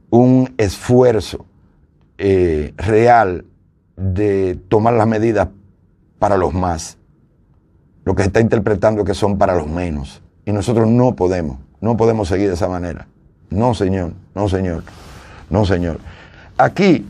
un 0.09 0.55
esfuerzo 0.57 1.45
eh, 2.17 2.73
real 2.79 3.45
de 3.97 4.59
tomar 4.69 4.95
las 4.95 5.07
medidas 5.07 5.49
para 6.19 6.39
los 6.39 6.55
más 6.55 6.97
lo 8.05 8.15
que 8.15 8.23
se 8.23 8.29
está 8.29 8.41
interpretando 8.41 9.05
que 9.05 9.15
son 9.15 9.39
para 9.39 9.55
los 9.55 9.67
menos. 9.67 10.23
Y 10.45 10.53
nosotros 10.53 10.89
no 10.89 11.15
podemos, 11.15 11.59
no 11.81 11.97
podemos 11.97 12.29
seguir 12.29 12.49
de 12.49 12.55
esa 12.55 12.69
manera. 12.69 13.07
No, 13.51 13.75
señor, 13.75 14.13
no, 14.35 14.49
señor, 14.49 14.83
no, 15.49 15.65
señor. 15.65 15.99
Aquí, 16.59 17.09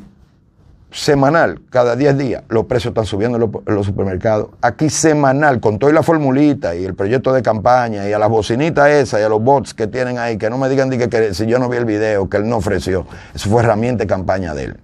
semanal, 0.90 1.60
cada 1.70 1.96
10 1.96 2.18
días, 2.18 2.42
los 2.48 2.66
precios 2.66 2.92
están 2.92 3.06
subiendo 3.06 3.36
en 3.66 3.74
los, 3.74 3.86
supermercados. 3.86 4.48
Aquí, 4.60 4.88
semanal, 4.88 5.60
con 5.60 5.78
toda 5.78 5.92
la 5.92 6.02
formulita 6.02 6.76
y 6.76 6.84
el 6.84 6.94
proyecto 6.94 7.32
de 7.32 7.42
campaña 7.42 8.08
y 8.08 8.12
a 8.12 8.18
las 8.18 8.28
bocinitas 8.28 8.88
esas 8.90 9.20
y 9.20 9.22
a 9.24 9.28
los 9.28 9.42
bots 9.42 9.74
que 9.74 9.86
tienen 9.86 10.18
ahí, 10.18 10.38
que 10.38 10.48
no 10.48 10.58
me 10.58 10.68
digan 10.68 10.90
que, 10.90 11.08
que 11.08 11.34
si 11.34 11.46
yo 11.46 11.58
no 11.58 11.68
vi 11.68 11.78
el 11.78 11.84
video, 11.84 12.28
que 12.28 12.36
él 12.36 12.48
no 12.48 12.58
ofreció. 12.58 13.06
Eso 13.34 13.50
fue 13.50 13.62
herramienta 13.62 14.04
de 14.04 14.08
campaña 14.08 14.54
de 14.54 14.64
él. 14.64 14.80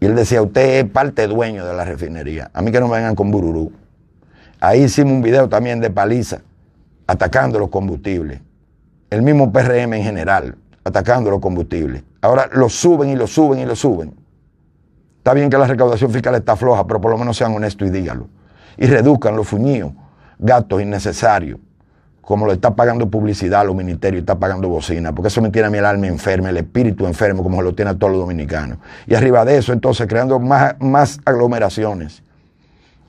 Y 0.00 0.06
él 0.06 0.16
decía, 0.16 0.42
usted 0.42 0.80
es 0.80 0.90
parte 0.90 1.28
dueño 1.28 1.64
de 1.64 1.74
la 1.74 1.84
refinería. 1.84 2.50
A 2.52 2.60
mí 2.60 2.72
que 2.72 2.80
no 2.80 2.88
me 2.88 2.96
vengan 2.96 3.14
con 3.14 3.30
bururú. 3.30 3.70
Ahí 4.64 4.84
hicimos 4.84 5.14
un 5.14 5.22
video 5.22 5.48
también 5.48 5.80
de 5.80 5.90
paliza, 5.90 6.38
atacando 7.08 7.58
los 7.58 7.68
combustibles. 7.68 8.40
El 9.10 9.22
mismo 9.22 9.50
PRM 9.50 9.92
en 9.94 10.04
general, 10.04 10.54
atacando 10.84 11.32
los 11.32 11.40
combustibles. 11.40 12.04
Ahora 12.20 12.48
lo 12.52 12.68
suben 12.68 13.10
y 13.10 13.16
lo 13.16 13.26
suben 13.26 13.58
y 13.58 13.64
lo 13.64 13.74
suben. 13.74 14.14
Está 15.18 15.34
bien 15.34 15.50
que 15.50 15.58
la 15.58 15.66
recaudación 15.66 16.12
fiscal 16.12 16.36
está 16.36 16.54
floja, 16.54 16.86
pero 16.86 17.00
por 17.00 17.10
lo 17.10 17.18
menos 17.18 17.36
sean 17.36 17.52
honestos 17.56 17.88
y 17.88 17.90
díganlo. 17.90 18.28
Y 18.76 18.86
reduzcan 18.86 19.34
los 19.34 19.48
fuñidos, 19.48 19.94
gastos 20.38 20.80
innecesarios, 20.80 21.58
como 22.20 22.46
lo 22.46 22.52
está 22.52 22.72
pagando 22.72 23.10
publicidad 23.10 23.66
los 23.66 23.74
ministerios, 23.74 24.20
está 24.20 24.38
pagando 24.38 24.68
bocina, 24.68 25.12
porque 25.12 25.26
eso 25.26 25.42
me 25.42 25.50
tiene 25.50 25.66
a 25.66 25.70
mi 25.72 25.78
el 25.78 25.86
alma 25.86 26.06
enferma, 26.06 26.50
el 26.50 26.58
espíritu 26.58 27.04
enfermo, 27.04 27.42
como 27.42 27.60
lo 27.62 27.74
tiene 27.74 27.90
a 27.90 27.94
todos 27.98 28.12
los 28.12 28.20
dominicanos. 28.20 28.78
Y 29.08 29.16
arriba 29.16 29.44
de 29.44 29.56
eso, 29.56 29.72
entonces, 29.72 30.06
creando 30.06 30.38
más, 30.38 30.76
más 30.78 31.18
aglomeraciones 31.24 32.22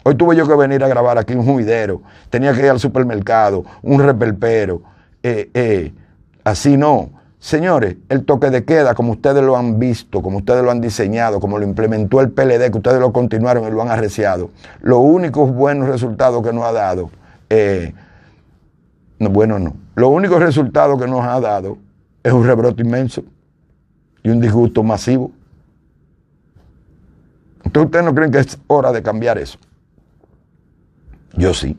Hoy 0.03 0.15
tuve 0.15 0.36
yo 0.36 0.45
que 0.45 0.55
venir 0.55 0.83
a 0.83 0.88
grabar 0.89 1.17
aquí 1.17 1.33
un 1.33 1.45
juidero, 1.45 2.01
tenía 2.29 2.53
que 2.53 2.60
ir 2.60 2.69
al 2.69 2.79
supermercado, 2.79 3.63
un 3.81 4.01
repelpero, 4.01 4.81
eh, 5.24 5.50
eh, 5.53 5.93
así 6.43 6.75
no. 6.75 7.10
Señores, 7.39 7.98
el 8.10 8.25
toque 8.25 8.50
de 8.50 8.65
queda, 8.65 8.95
como 8.95 9.13
ustedes 9.13 9.43
lo 9.43 9.57
han 9.57 9.79
visto, 9.79 10.22
como 10.22 10.38
ustedes 10.38 10.63
lo 10.63 10.72
han 10.72 10.81
diseñado, 10.81 11.39
como 11.39 11.57
lo 11.57 11.65
implementó 11.65 12.19
el 12.19 12.31
PLD, 12.31 12.69
que 12.72 12.77
ustedes 12.77 13.00
lo 13.00 13.12
continuaron 13.13 13.65
y 13.65 13.72
lo 13.72 13.81
han 13.81 13.89
arreciado, 13.89 14.50
los 14.81 15.00
únicos 15.00 15.53
buenos 15.53 15.88
resultados 15.88 16.41
que 16.43 16.53
nos 16.53 16.65
ha 16.65 16.74
dado, 16.74 17.10
eh, 17.50 17.93
no, 19.19 19.29
bueno, 19.29 19.60
no, 19.60 19.74
los 19.95 20.10
únicos 20.10 20.41
resultados 20.41 21.01
que 21.01 21.07
nos 21.07 21.25
ha 21.25 21.39
dado 21.39 21.77
es 22.24 22.31
un 22.31 22.45
rebrote 22.45 22.81
inmenso 22.81 23.24
y 24.22 24.29
un 24.29 24.41
disgusto 24.41 24.83
masivo. 24.83 25.31
Entonces, 27.63 27.86
¿ustedes 27.86 28.05
no 28.05 28.15
creen 28.15 28.31
que 28.31 28.39
es 28.39 28.57
hora 28.67 28.91
de 28.91 29.01
cambiar 29.01 29.38
eso? 29.38 29.57
Yo 31.34 31.54
sí. 31.54 31.78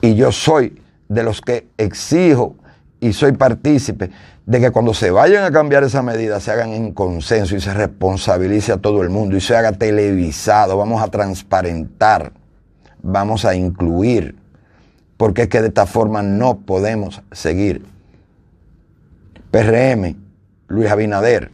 Y 0.00 0.14
yo 0.14 0.30
soy 0.30 0.80
de 1.08 1.22
los 1.22 1.40
que 1.40 1.68
exijo 1.78 2.56
y 3.00 3.12
soy 3.12 3.32
partícipe 3.32 4.10
de 4.44 4.60
que 4.60 4.70
cuando 4.70 4.94
se 4.94 5.10
vayan 5.10 5.44
a 5.44 5.50
cambiar 5.50 5.84
esa 5.84 6.02
medida 6.02 6.38
se 6.40 6.52
hagan 6.52 6.70
en 6.70 6.92
consenso 6.92 7.56
y 7.56 7.60
se 7.60 7.74
responsabilice 7.74 8.72
a 8.72 8.76
todo 8.76 9.02
el 9.02 9.10
mundo 9.10 9.36
y 9.36 9.40
se 9.40 9.56
haga 9.56 9.72
televisado, 9.72 10.76
vamos 10.76 11.02
a 11.02 11.08
transparentar, 11.08 12.32
vamos 13.02 13.44
a 13.44 13.54
incluir 13.54 14.36
porque 15.16 15.42
es 15.42 15.48
que 15.48 15.62
de 15.62 15.68
esta 15.68 15.86
forma 15.86 16.22
no 16.22 16.58
podemos 16.58 17.22
seguir. 17.32 17.84
PRM, 19.50 20.14
Luis 20.68 20.90
Abinader, 20.90 21.50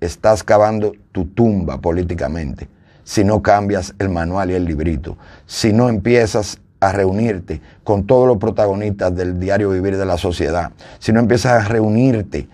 estás 0.00 0.44
cavando 0.44 0.92
tu 1.12 1.26
tumba 1.26 1.78
políticamente 1.80 2.68
si 3.04 3.24
no 3.24 3.42
cambias 3.42 3.94
el 3.98 4.08
manual 4.08 4.50
y 4.50 4.54
el 4.54 4.64
librito, 4.64 5.16
si 5.46 5.72
no 5.72 5.88
empiezas 5.88 6.58
a 6.80 6.92
reunirte 6.92 7.60
con 7.84 8.06
todos 8.06 8.26
los 8.26 8.38
protagonistas 8.38 9.14
del 9.14 9.38
diario 9.38 9.70
vivir 9.70 9.96
de 9.96 10.06
la 10.06 10.18
sociedad, 10.18 10.72
si 10.98 11.12
no 11.12 11.20
empiezas 11.20 11.64
a 11.64 11.68
reunirte 11.68 12.48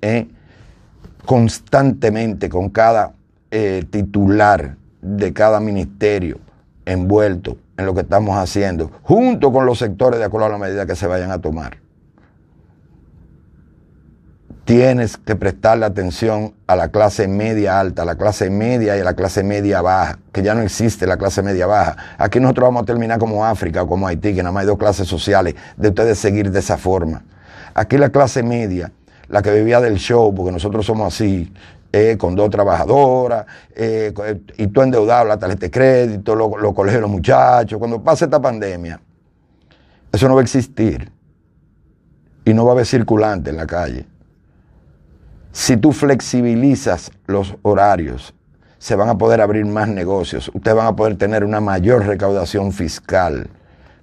eh, 0.00 0.28
constantemente 1.24 2.48
con 2.48 2.70
cada 2.70 3.12
eh, 3.50 3.84
titular 3.90 4.76
de 5.02 5.32
cada 5.32 5.60
ministerio 5.60 6.38
envuelto 6.84 7.58
en 7.76 7.84
lo 7.86 7.94
que 7.94 8.00
estamos 8.00 8.36
haciendo, 8.36 8.90
junto 9.02 9.52
con 9.52 9.66
los 9.66 9.78
sectores 9.78 10.18
de 10.18 10.24
acuerdo 10.24 10.46
a 10.46 10.50
la 10.50 10.58
medida 10.58 10.86
que 10.86 10.96
se 10.96 11.06
vayan 11.06 11.30
a 11.30 11.40
tomar 11.40 11.85
tienes 14.66 15.16
que 15.16 15.36
prestarle 15.36 15.86
atención 15.86 16.52
a 16.66 16.74
la 16.74 16.88
clase 16.88 17.28
media 17.28 17.78
alta, 17.78 18.02
a 18.02 18.04
la 18.04 18.16
clase 18.16 18.50
media 18.50 18.96
y 18.96 19.00
a 19.00 19.04
la 19.04 19.14
clase 19.14 19.44
media 19.44 19.80
baja, 19.80 20.18
que 20.32 20.42
ya 20.42 20.56
no 20.56 20.62
existe 20.62 21.06
la 21.06 21.16
clase 21.16 21.40
media 21.40 21.68
baja. 21.68 21.96
Aquí 22.18 22.40
nosotros 22.40 22.66
vamos 22.66 22.82
a 22.82 22.84
terminar 22.84 23.20
como 23.20 23.46
África 23.46 23.84
o 23.84 23.86
como 23.86 24.08
Haití, 24.08 24.34
que 24.34 24.42
nada 24.42 24.50
más 24.50 24.62
hay 24.62 24.66
dos 24.66 24.76
clases 24.76 25.06
sociales, 25.06 25.54
de 25.76 25.88
ustedes 25.88 26.18
seguir 26.18 26.50
de 26.50 26.58
esa 26.58 26.76
forma. 26.76 27.22
Aquí 27.74 27.96
la 27.96 28.10
clase 28.10 28.42
media, 28.42 28.90
la 29.28 29.40
que 29.40 29.52
vivía 29.52 29.80
del 29.80 29.98
show, 29.98 30.34
porque 30.34 30.50
nosotros 30.50 30.84
somos 30.84 31.14
así, 31.14 31.52
eh, 31.92 32.16
con 32.18 32.34
dos 32.34 32.50
trabajadoras, 32.50 33.46
eh, 33.72 34.12
y 34.56 34.66
tú 34.66 34.82
endeudado, 34.82 35.26
la 35.26 35.38
tarjeta 35.38 35.66
de 35.66 35.70
crédito, 35.70 36.34
los 36.34 36.60
lo 36.60 36.74
colegios 36.74 37.02
los 37.02 37.10
muchachos, 37.10 37.78
cuando 37.78 38.02
pase 38.02 38.24
esta 38.24 38.42
pandemia, 38.42 39.00
eso 40.10 40.26
no 40.26 40.34
va 40.34 40.40
a 40.40 40.44
existir. 40.44 41.12
Y 42.44 42.52
no 42.52 42.64
va 42.64 42.72
a 42.72 42.74
haber 42.74 42.86
circulante 42.86 43.50
en 43.50 43.56
la 43.56 43.66
calle. 43.66 44.06
Si 45.58 45.78
tú 45.78 45.92
flexibilizas 45.92 47.10
los 47.26 47.56
horarios, 47.62 48.34
se 48.76 48.94
van 48.94 49.08
a 49.08 49.16
poder 49.16 49.40
abrir 49.40 49.64
más 49.64 49.88
negocios, 49.88 50.50
ustedes 50.52 50.76
van 50.76 50.86
a 50.86 50.94
poder 50.94 51.16
tener 51.16 51.44
una 51.44 51.62
mayor 51.62 52.04
recaudación 52.04 52.72
fiscal. 52.72 53.48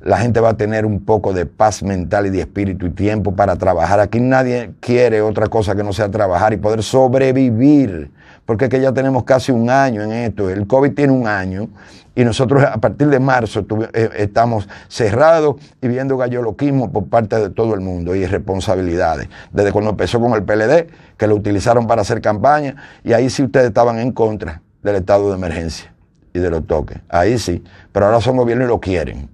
La 0.01 0.17
gente 0.17 0.39
va 0.39 0.49
a 0.49 0.57
tener 0.57 0.83
un 0.83 1.05
poco 1.05 1.31
de 1.31 1.45
paz 1.45 1.83
mental 1.83 2.25
y 2.25 2.31
de 2.31 2.39
espíritu 2.39 2.87
y 2.87 2.89
tiempo 2.89 3.35
para 3.35 3.55
trabajar. 3.55 3.99
Aquí 3.99 4.19
nadie 4.19 4.71
quiere 4.79 5.21
otra 5.21 5.45
cosa 5.45 5.75
que 5.75 5.83
no 5.83 5.93
sea 5.93 6.09
trabajar 6.09 6.53
y 6.53 6.57
poder 6.57 6.81
sobrevivir, 6.81 8.09
porque 8.45 8.65
es 8.65 8.69
que 8.69 8.81
ya 8.81 8.91
tenemos 8.91 9.23
casi 9.23 9.51
un 9.51 9.69
año 9.69 10.01
en 10.01 10.11
esto. 10.11 10.49
El 10.49 10.67
COVID 10.67 10.93
tiene 10.93 11.13
un 11.13 11.27
año 11.27 11.69
y 12.15 12.23
nosotros 12.23 12.63
a 12.63 12.77
partir 12.77 13.07
de 13.07 13.19
marzo 13.19 13.65
eh, 13.93 14.09
estamos 14.17 14.67
cerrados 14.87 15.55
y 15.81 15.87
viendo 15.87 16.17
galloloquismo 16.17 16.91
por 16.91 17.07
parte 17.07 17.39
de 17.39 17.49
todo 17.49 17.73
el 17.73 17.79
mundo 17.79 18.15
y 18.15 18.25
responsabilidades. 18.25 19.29
Desde 19.51 19.71
cuando 19.71 19.91
empezó 19.91 20.19
con 20.19 20.33
el 20.33 20.43
PLD, 20.43 20.87
que 21.17 21.27
lo 21.27 21.35
utilizaron 21.35 21.87
para 21.87 22.01
hacer 22.01 22.21
campaña, 22.21 22.75
y 23.03 23.13
ahí 23.13 23.29
sí 23.29 23.43
ustedes 23.43 23.67
estaban 23.67 23.97
en 23.99 24.11
contra 24.11 24.61
del 24.83 24.97
estado 24.97 25.29
de 25.29 25.35
emergencia 25.35 25.93
y 26.33 26.39
de 26.39 26.49
los 26.49 26.67
toques. 26.67 26.99
Ahí 27.09 27.39
sí, 27.39 27.63
pero 27.91 28.07
ahora 28.07 28.19
son 28.19 28.37
gobierno 28.37 28.65
y 28.65 28.67
lo 28.67 28.79
quieren. 28.79 29.29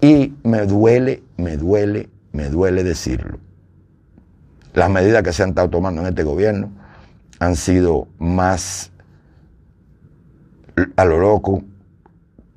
Y 0.00 0.34
me 0.44 0.64
duele, 0.64 1.22
me 1.36 1.56
duele, 1.56 2.08
me 2.32 2.48
duele 2.48 2.84
decirlo. 2.84 3.38
Las 4.72 4.88
medidas 4.88 5.22
que 5.22 5.32
se 5.32 5.42
han 5.42 5.50
estado 5.50 5.68
tomando 5.68 6.00
en 6.00 6.06
este 6.06 6.22
gobierno 6.22 6.70
han 7.40 7.56
sido 7.56 8.06
más 8.18 8.92
a 10.96 11.04
lo 11.04 11.18
loco 11.18 11.64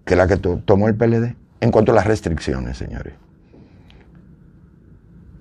que 0.05 0.15
la 0.15 0.27
que 0.27 0.37
tomó 0.37 0.87
el 0.87 0.95
PLD 0.95 1.35
en 1.61 1.71
cuanto 1.71 1.93
a 1.93 1.95
las 1.95 2.05
restricciones, 2.05 2.77
señores. 2.77 3.13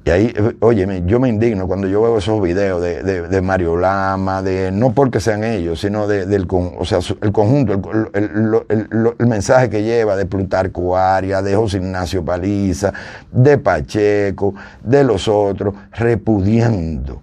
Y 0.05 0.11
ahí, 0.11 0.35
óyeme, 0.61 1.05
yo 1.07 1.21
me 1.21 1.29
indigno 1.29 1.69
cuando 1.69 1.87
yo 1.87 2.03
veo 2.03 2.19
esos 2.19 2.43
videos 2.43 2.83
de, 2.83 3.41
Mario 3.41 3.77
Lama, 3.77 4.43
de 4.43 4.73
no 4.73 4.93
porque 4.93 5.21
sean 5.21 5.45
ellos, 5.45 5.81
sino 5.81 6.09
del 6.09 6.49
o 6.51 6.85
sea, 6.85 6.99
el 7.21 7.31
conjunto, 7.31 7.81
el, 8.13 9.27
mensaje 9.29 9.71
que 9.71 9.85
lleva 9.85 10.17
de 10.17 10.27
Plutarco 10.27 10.97
Arias, 10.97 11.45
de 11.45 11.55
José 11.55 11.77
Ignacio 11.77 12.25
Paliza, 12.25 12.93
de 13.31 13.59
Pacheco, 13.59 14.55
de 14.83 15.05
los 15.05 15.29
otros, 15.29 15.75
repudiando 15.93 17.23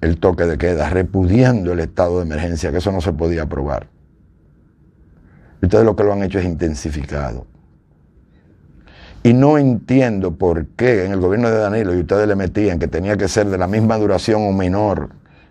el 0.00 0.18
toque 0.18 0.44
de 0.44 0.58
queda, 0.58 0.88
repudiando 0.90 1.72
el 1.72 1.80
estado 1.80 2.18
de 2.18 2.24
emergencia, 2.24 2.70
que 2.70 2.78
eso 2.78 2.92
no 2.92 3.00
se 3.00 3.12
podía 3.12 3.42
aprobar. 3.42 3.88
Ustedes 5.60 5.84
lo 5.84 5.96
que 5.96 6.04
lo 6.04 6.12
han 6.12 6.22
hecho 6.22 6.38
es 6.38 6.44
intensificado. 6.44 7.46
Y 9.22 9.32
no 9.32 9.58
entiendo 9.58 10.36
por 10.36 10.66
qué 10.68 11.04
en 11.04 11.12
el 11.12 11.20
gobierno 11.20 11.50
de 11.50 11.58
Danilo 11.58 11.94
y 11.94 12.00
ustedes 12.00 12.28
le 12.28 12.36
metían 12.36 12.78
que 12.78 12.86
tenía 12.86 13.16
que 13.16 13.26
ser 13.26 13.48
de 13.48 13.58
la 13.58 13.66
misma 13.66 13.98
duración 13.98 14.46
o 14.46 14.52
menor. 14.52 15.10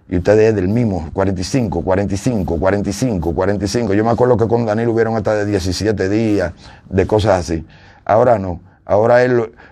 Y 0.09 0.17
ustedes 0.17 0.55
del 0.55 0.69
mismo, 0.69 1.09
45, 1.11 1.81
45, 1.81 2.57
45, 2.57 3.35
45. 3.35 3.93
Yo 3.93 4.05
me 4.05 4.11
acuerdo 4.11 4.37
que 4.37 4.47
con 4.47 4.65
Danilo 4.65 4.93
hubieron 4.93 5.17
hasta 5.17 5.35
de 5.35 5.45
17 5.45 6.07
días, 6.07 6.53
de 6.89 7.05
cosas 7.05 7.41
así. 7.41 7.65
Ahora 8.05 8.39
no. 8.39 8.61
Ahora 8.85 9.21
es 9.21 9.31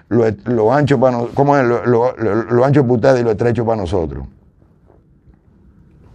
lo, 0.09 0.73
ancho 0.73 0.99
para 0.99 1.13
nosotros. 1.13 1.35
¿Cómo 1.35 1.57
es? 1.57 1.65
Lo, 1.65 2.65
ancho 2.65 2.81
para 2.81 2.93
ustedes 2.93 3.21
y 3.21 3.23
lo 3.23 3.31
estrecho 3.31 3.65
para 3.65 3.77
nosotros. 3.77 4.27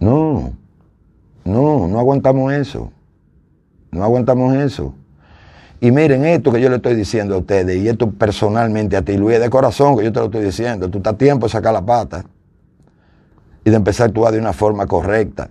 No. 0.01 0.51
No, 1.45 1.87
no 1.87 1.99
aguantamos 1.99 2.51
eso. 2.51 2.91
No 3.91 4.03
aguantamos 4.03 4.53
eso. 4.55 4.93
Y 5.79 5.91
miren 5.91 6.25
esto 6.25 6.51
que 6.51 6.59
yo 6.59 6.69
le 6.69 6.75
estoy 6.75 6.95
diciendo 6.95 7.35
a 7.35 7.37
ustedes, 7.39 7.77
y 7.77 7.87
esto 7.87 8.11
personalmente 8.11 8.97
a 8.97 9.01
ti, 9.01 9.17
Luis, 9.17 9.39
de 9.39 9.49
corazón 9.49 9.97
que 9.97 10.03
yo 10.03 10.11
te 10.11 10.19
lo 10.19 10.25
estoy 10.25 10.43
diciendo. 10.43 10.89
Tú 10.89 10.97
estás 10.97 11.17
tiempo 11.17 11.45
de 11.47 11.51
sacar 11.51 11.73
la 11.73 11.85
pata 11.85 12.25
y 13.63 13.69
de 13.69 13.75
empezar 13.75 14.05
a 14.05 14.07
actuar 14.09 14.33
de 14.33 14.39
una 14.39 14.53
forma 14.53 14.85
correcta. 14.85 15.49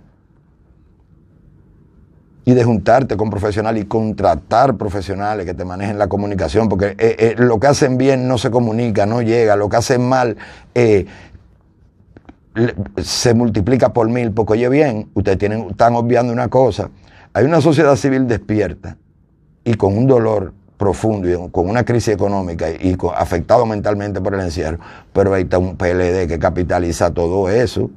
Y 2.43 2.53
de 2.53 2.63
juntarte 2.63 3.15
con 3.17 3.29
profesionales 3.29 3.83
y 3.83 3.85
contratar 3.87 4.75
profesionales 4.75 5.45
que 5.45 5.53
te 5.53 5.63
manejen 5.63 5.97
la 5.97 6.07
comunicación, 6.07 6.67
porque 6.67 6.95
eh, 6.97 7.15
eh, 7.19 7.35
lo 7.37 7.59
que 7.59 7.67
hacen 7.67 7.97
bien 7.97 8.27
no 8.27 8.37
se 8.37 8.49
comunica, 8.49 9.05
no 9.05 9.21
llega, 9.21 9.55
lo 9.55 9.69
que 9.69 9.77
hacen 9.77 10.01
mal 10.01 10.37
eh, 10.73 11.05
se 13.01 13.33
multiplica 13.33 13.93
por 13.93 14.09
mil, 14.09 14.31
porque 14.31 14.53
oye 14.53 14.69
bien, 14.69 15.09
ustedes 15.13 15.37
tienen, 15.37 15.69
están 15.69 15.95
obviando 15.95 16.33
una 16.33 16.47
cosa 16.49 16.89
hay 17.33 17.45
una 17.45 17.61
sociedad 17.61 17.95
civil 17.95 18.27
despierta 18.27 18.97
y 19.63 19.75
con 19.75 19.97
un 19.97 20.05
dolor 20.05 20.53
profundo 20.77 21.29
y 21.29 21.49
con 21.49 21.69
una 21.69 21.85
crisis 21.85 22.13
económica 22.13 22.69
y 22.69 22.97
afectado 23.15 23.65
mentalmente 23.65 24.19
por 24.19 24.33
el 24.33 24.41
encierro, 24.41 24.79
pero 25.13 25.33
ahí 25.33 25.43
está 25.43 25.57
un 25.57 25.77
PLD 25.77 26.27
que 26.27 26.37
capitaliza 26.39 27.13
todo 27.13 27.49
eso 27.49 27.89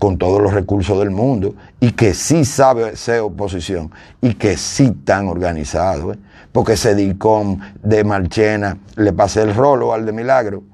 con 0.00 0.18
todos 0.18 0.40
los 0.40 0.52
recursos 0.52 0.98
del 0.98 1.10
mundo 1.10 1.54
y 1.78 1.92
que 1.92 2.14
sí 2.14 2.44
sabe 2.44 2.96
ser 2.96 3.20
oposición 3.20 3.92
y 4.20 4.34
que 4.34 4.56
sí 4.56 4.90
tan 4.90 5.28
organizado, 5.28 6.14
¿eh? 6.14 6.18
porque 6.50 6.72
ese 6.72 6.96
DICOM 6.96 7.60
de 7.82 8.02
Marchena 8.02 8.78
le 8.96 9.12
pasa 9.12 9.42
el 9.42 9.54
rolo 9.54 9.92
al 9.92 10.04
de 10.04 10.12
Milagro 10.12 10.64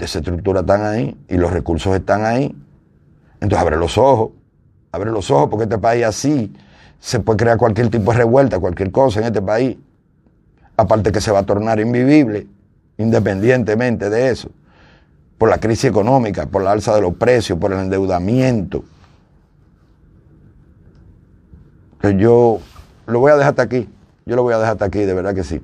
y 0.00 0.04
esa 0.04 0.18
estructura 0.18 0.60
están 0.60 0.82
ahí 0.84 1.16
y 1.28 1.36
los 1.36 1.52
recursos 1.52 1.94
están 1.94 2.24
ahí. 2.24 2.54
Entonces 3.34 3.58
abre 3.58 3.76
los 3.76 3.98
ojos, 3.98 4.30
abre 4.90 5.10
los 5.10 5.30
ojos 5.30 5.48
porque 5.50 5.64
este 5.64 5.78
país 5.78 6.04
así 6.04 6.52
se 6.98 7.20
puede 7.20 7.38
crear 7.38 7.58
cualquier 7.58 7.88
tipo 7.90 8.12
de 8.12 8.18
revuelta, 8.18 8.58
cualquier 8.58 8.90
cosa 8.90 9.20
en 9.20 9.26
este 9.26 9.42
país. 9.42 9.76
Aparte 10.76 11.12
que 11.12 11.20
se 11.20 11.30
va 11.30 11.40
a 11.40 11.42
tornar 11.42 11.80
invivible, 11.80 12.46
independientemente 12.96 14.08
de 14.08 14.30
eso, 14.30 14.50
por 15.36 15.48
la 15.48 15.58
crisis 15.58 15.86
económica, 15.86 16.46
por 16.46 16.62
la 16.62 16.72
alza 16.72 16.94
de 16.94 17.02
los 17.02 17.14
precios, 17.14 17.58
por 17.58 17.72
el 17.72 17.80
endeudamiento. 17.80 18.84
yo 22.16 22.58
lo 23.06 23.20
voy 23.20 23.30
a 23.30 23.36
dejar 23.36 23.50
hasta 23.50 23.62
aquí, 23.62 23.88
yo 24.26 24.34
lo 24.36 24.42
voy 24.42 24.54
a 24.54 24.58
dejar 24.58 24.72
hasta 24.72 24.86
aquí, 24.86 25.00
de 25.00 25.14
verdad 25.14 25.34
que 25.34 25.44
sí. 25.44 25.60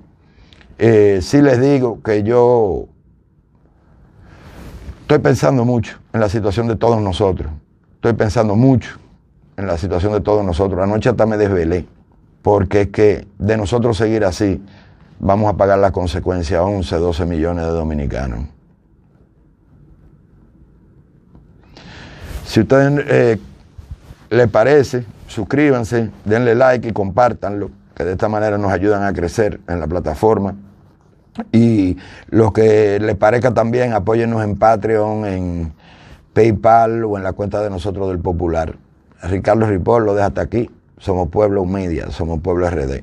Eh, 0.78 1.18
sí 1.22 1.42
les 1.42 1.60
digo 1.60 2.00
que 2.02 2.22
yo 2.22 2.86
estoy 5.08 5.20
pensando 5.20 5.64
mucho 5.64 5.96
en 6.12 6.20
la 6.20 6.28
situación 6.28 6.68
de 6.68 6.76
todos 6.76 7.00
nosotros, 7.00 7.50
estoy 7.94 8.12
pensando 8.12 8.56
mucho 8.56 8.98
en 9.56 9.66
la 9.66 9.78
situación 9.78 10.12
de 10.12 10.20
todos 10.20 10.44
nosotros. 10.44 10.82
Anoche 10.82 11.08
hasta 11.08 11.24
me 11.24 11.38
desvelé, 11.38 11.86
porque 12.42 12.82
es 12.82 12.88
que 12.88 13.26
de 13.38 13.56
nosotros 13.56 13.96
seguir 13.96 14.26
así, 14.26 14.62
vamos 15.18 15.48
a 15.48 15.56
pagar 15.56 15.78
la 15.78 15.92
consecuencia 15.92 16.58
a 16.58 16.64
11, 16.64 16.94
12 16.96 17.24
millones 17.24 17.64
de 17.64 17.70
dominicanos. 17.70 18.40
Si 22.44 22.60
a 22.60 22.62
ustedes 22.64 23.04
eh, 23.08 23.40
les 24.28 24.48
parece, 24.48 25.06
suscríbanse, 25.26 26.10
denle 26.26 26.54
like 26.54 26.86
y 26.86 26.92
compártanlo, 26.92 27.70
que 27.94 28.04
de 28.04 28.12
esta 28.12 28.28
manera 28.28 28.58
nos 28.58 28.70
ayudan 28.70 29.04
a 29.04 29.14
crecer 29.14 29.58
en 29.68 29.80
la 29.80 29.86
plataforma. 29.86 30.54
Y 31.52 31.96
los 32.28 32.52
que 32.52 32.98
les 33.00 33.16
parezca 33.16 33.54
también, 33.54 33.92
apóyennos 33.92 34.42
en 34.42 34.56
Patreon, 34.56 35.26
en 35.26 35.72
PayPal 36.32 37.04
o 37.04 37.16
en 37.16 37.22
la 37.22 37.32
cuenta 37.32 37.62
de 37.62 37.70
nosotros 37.70 38.08
del 38.08 38.18
Popular. 38.18 38.76
Ricardo 39.22 39.66
Ripoll 39.66 40.04
lo 40.04 40.14
deja 40.14 40.26
hasta 40.26 40.42
aquí. 40.42 40.70
Somos 40.98 41.28
Pueblo 41.28 41.64
Media, 41.64 42.10
somos 42.10 42.40
Pueblo 42.40 42.68
RD. 42.68 43.02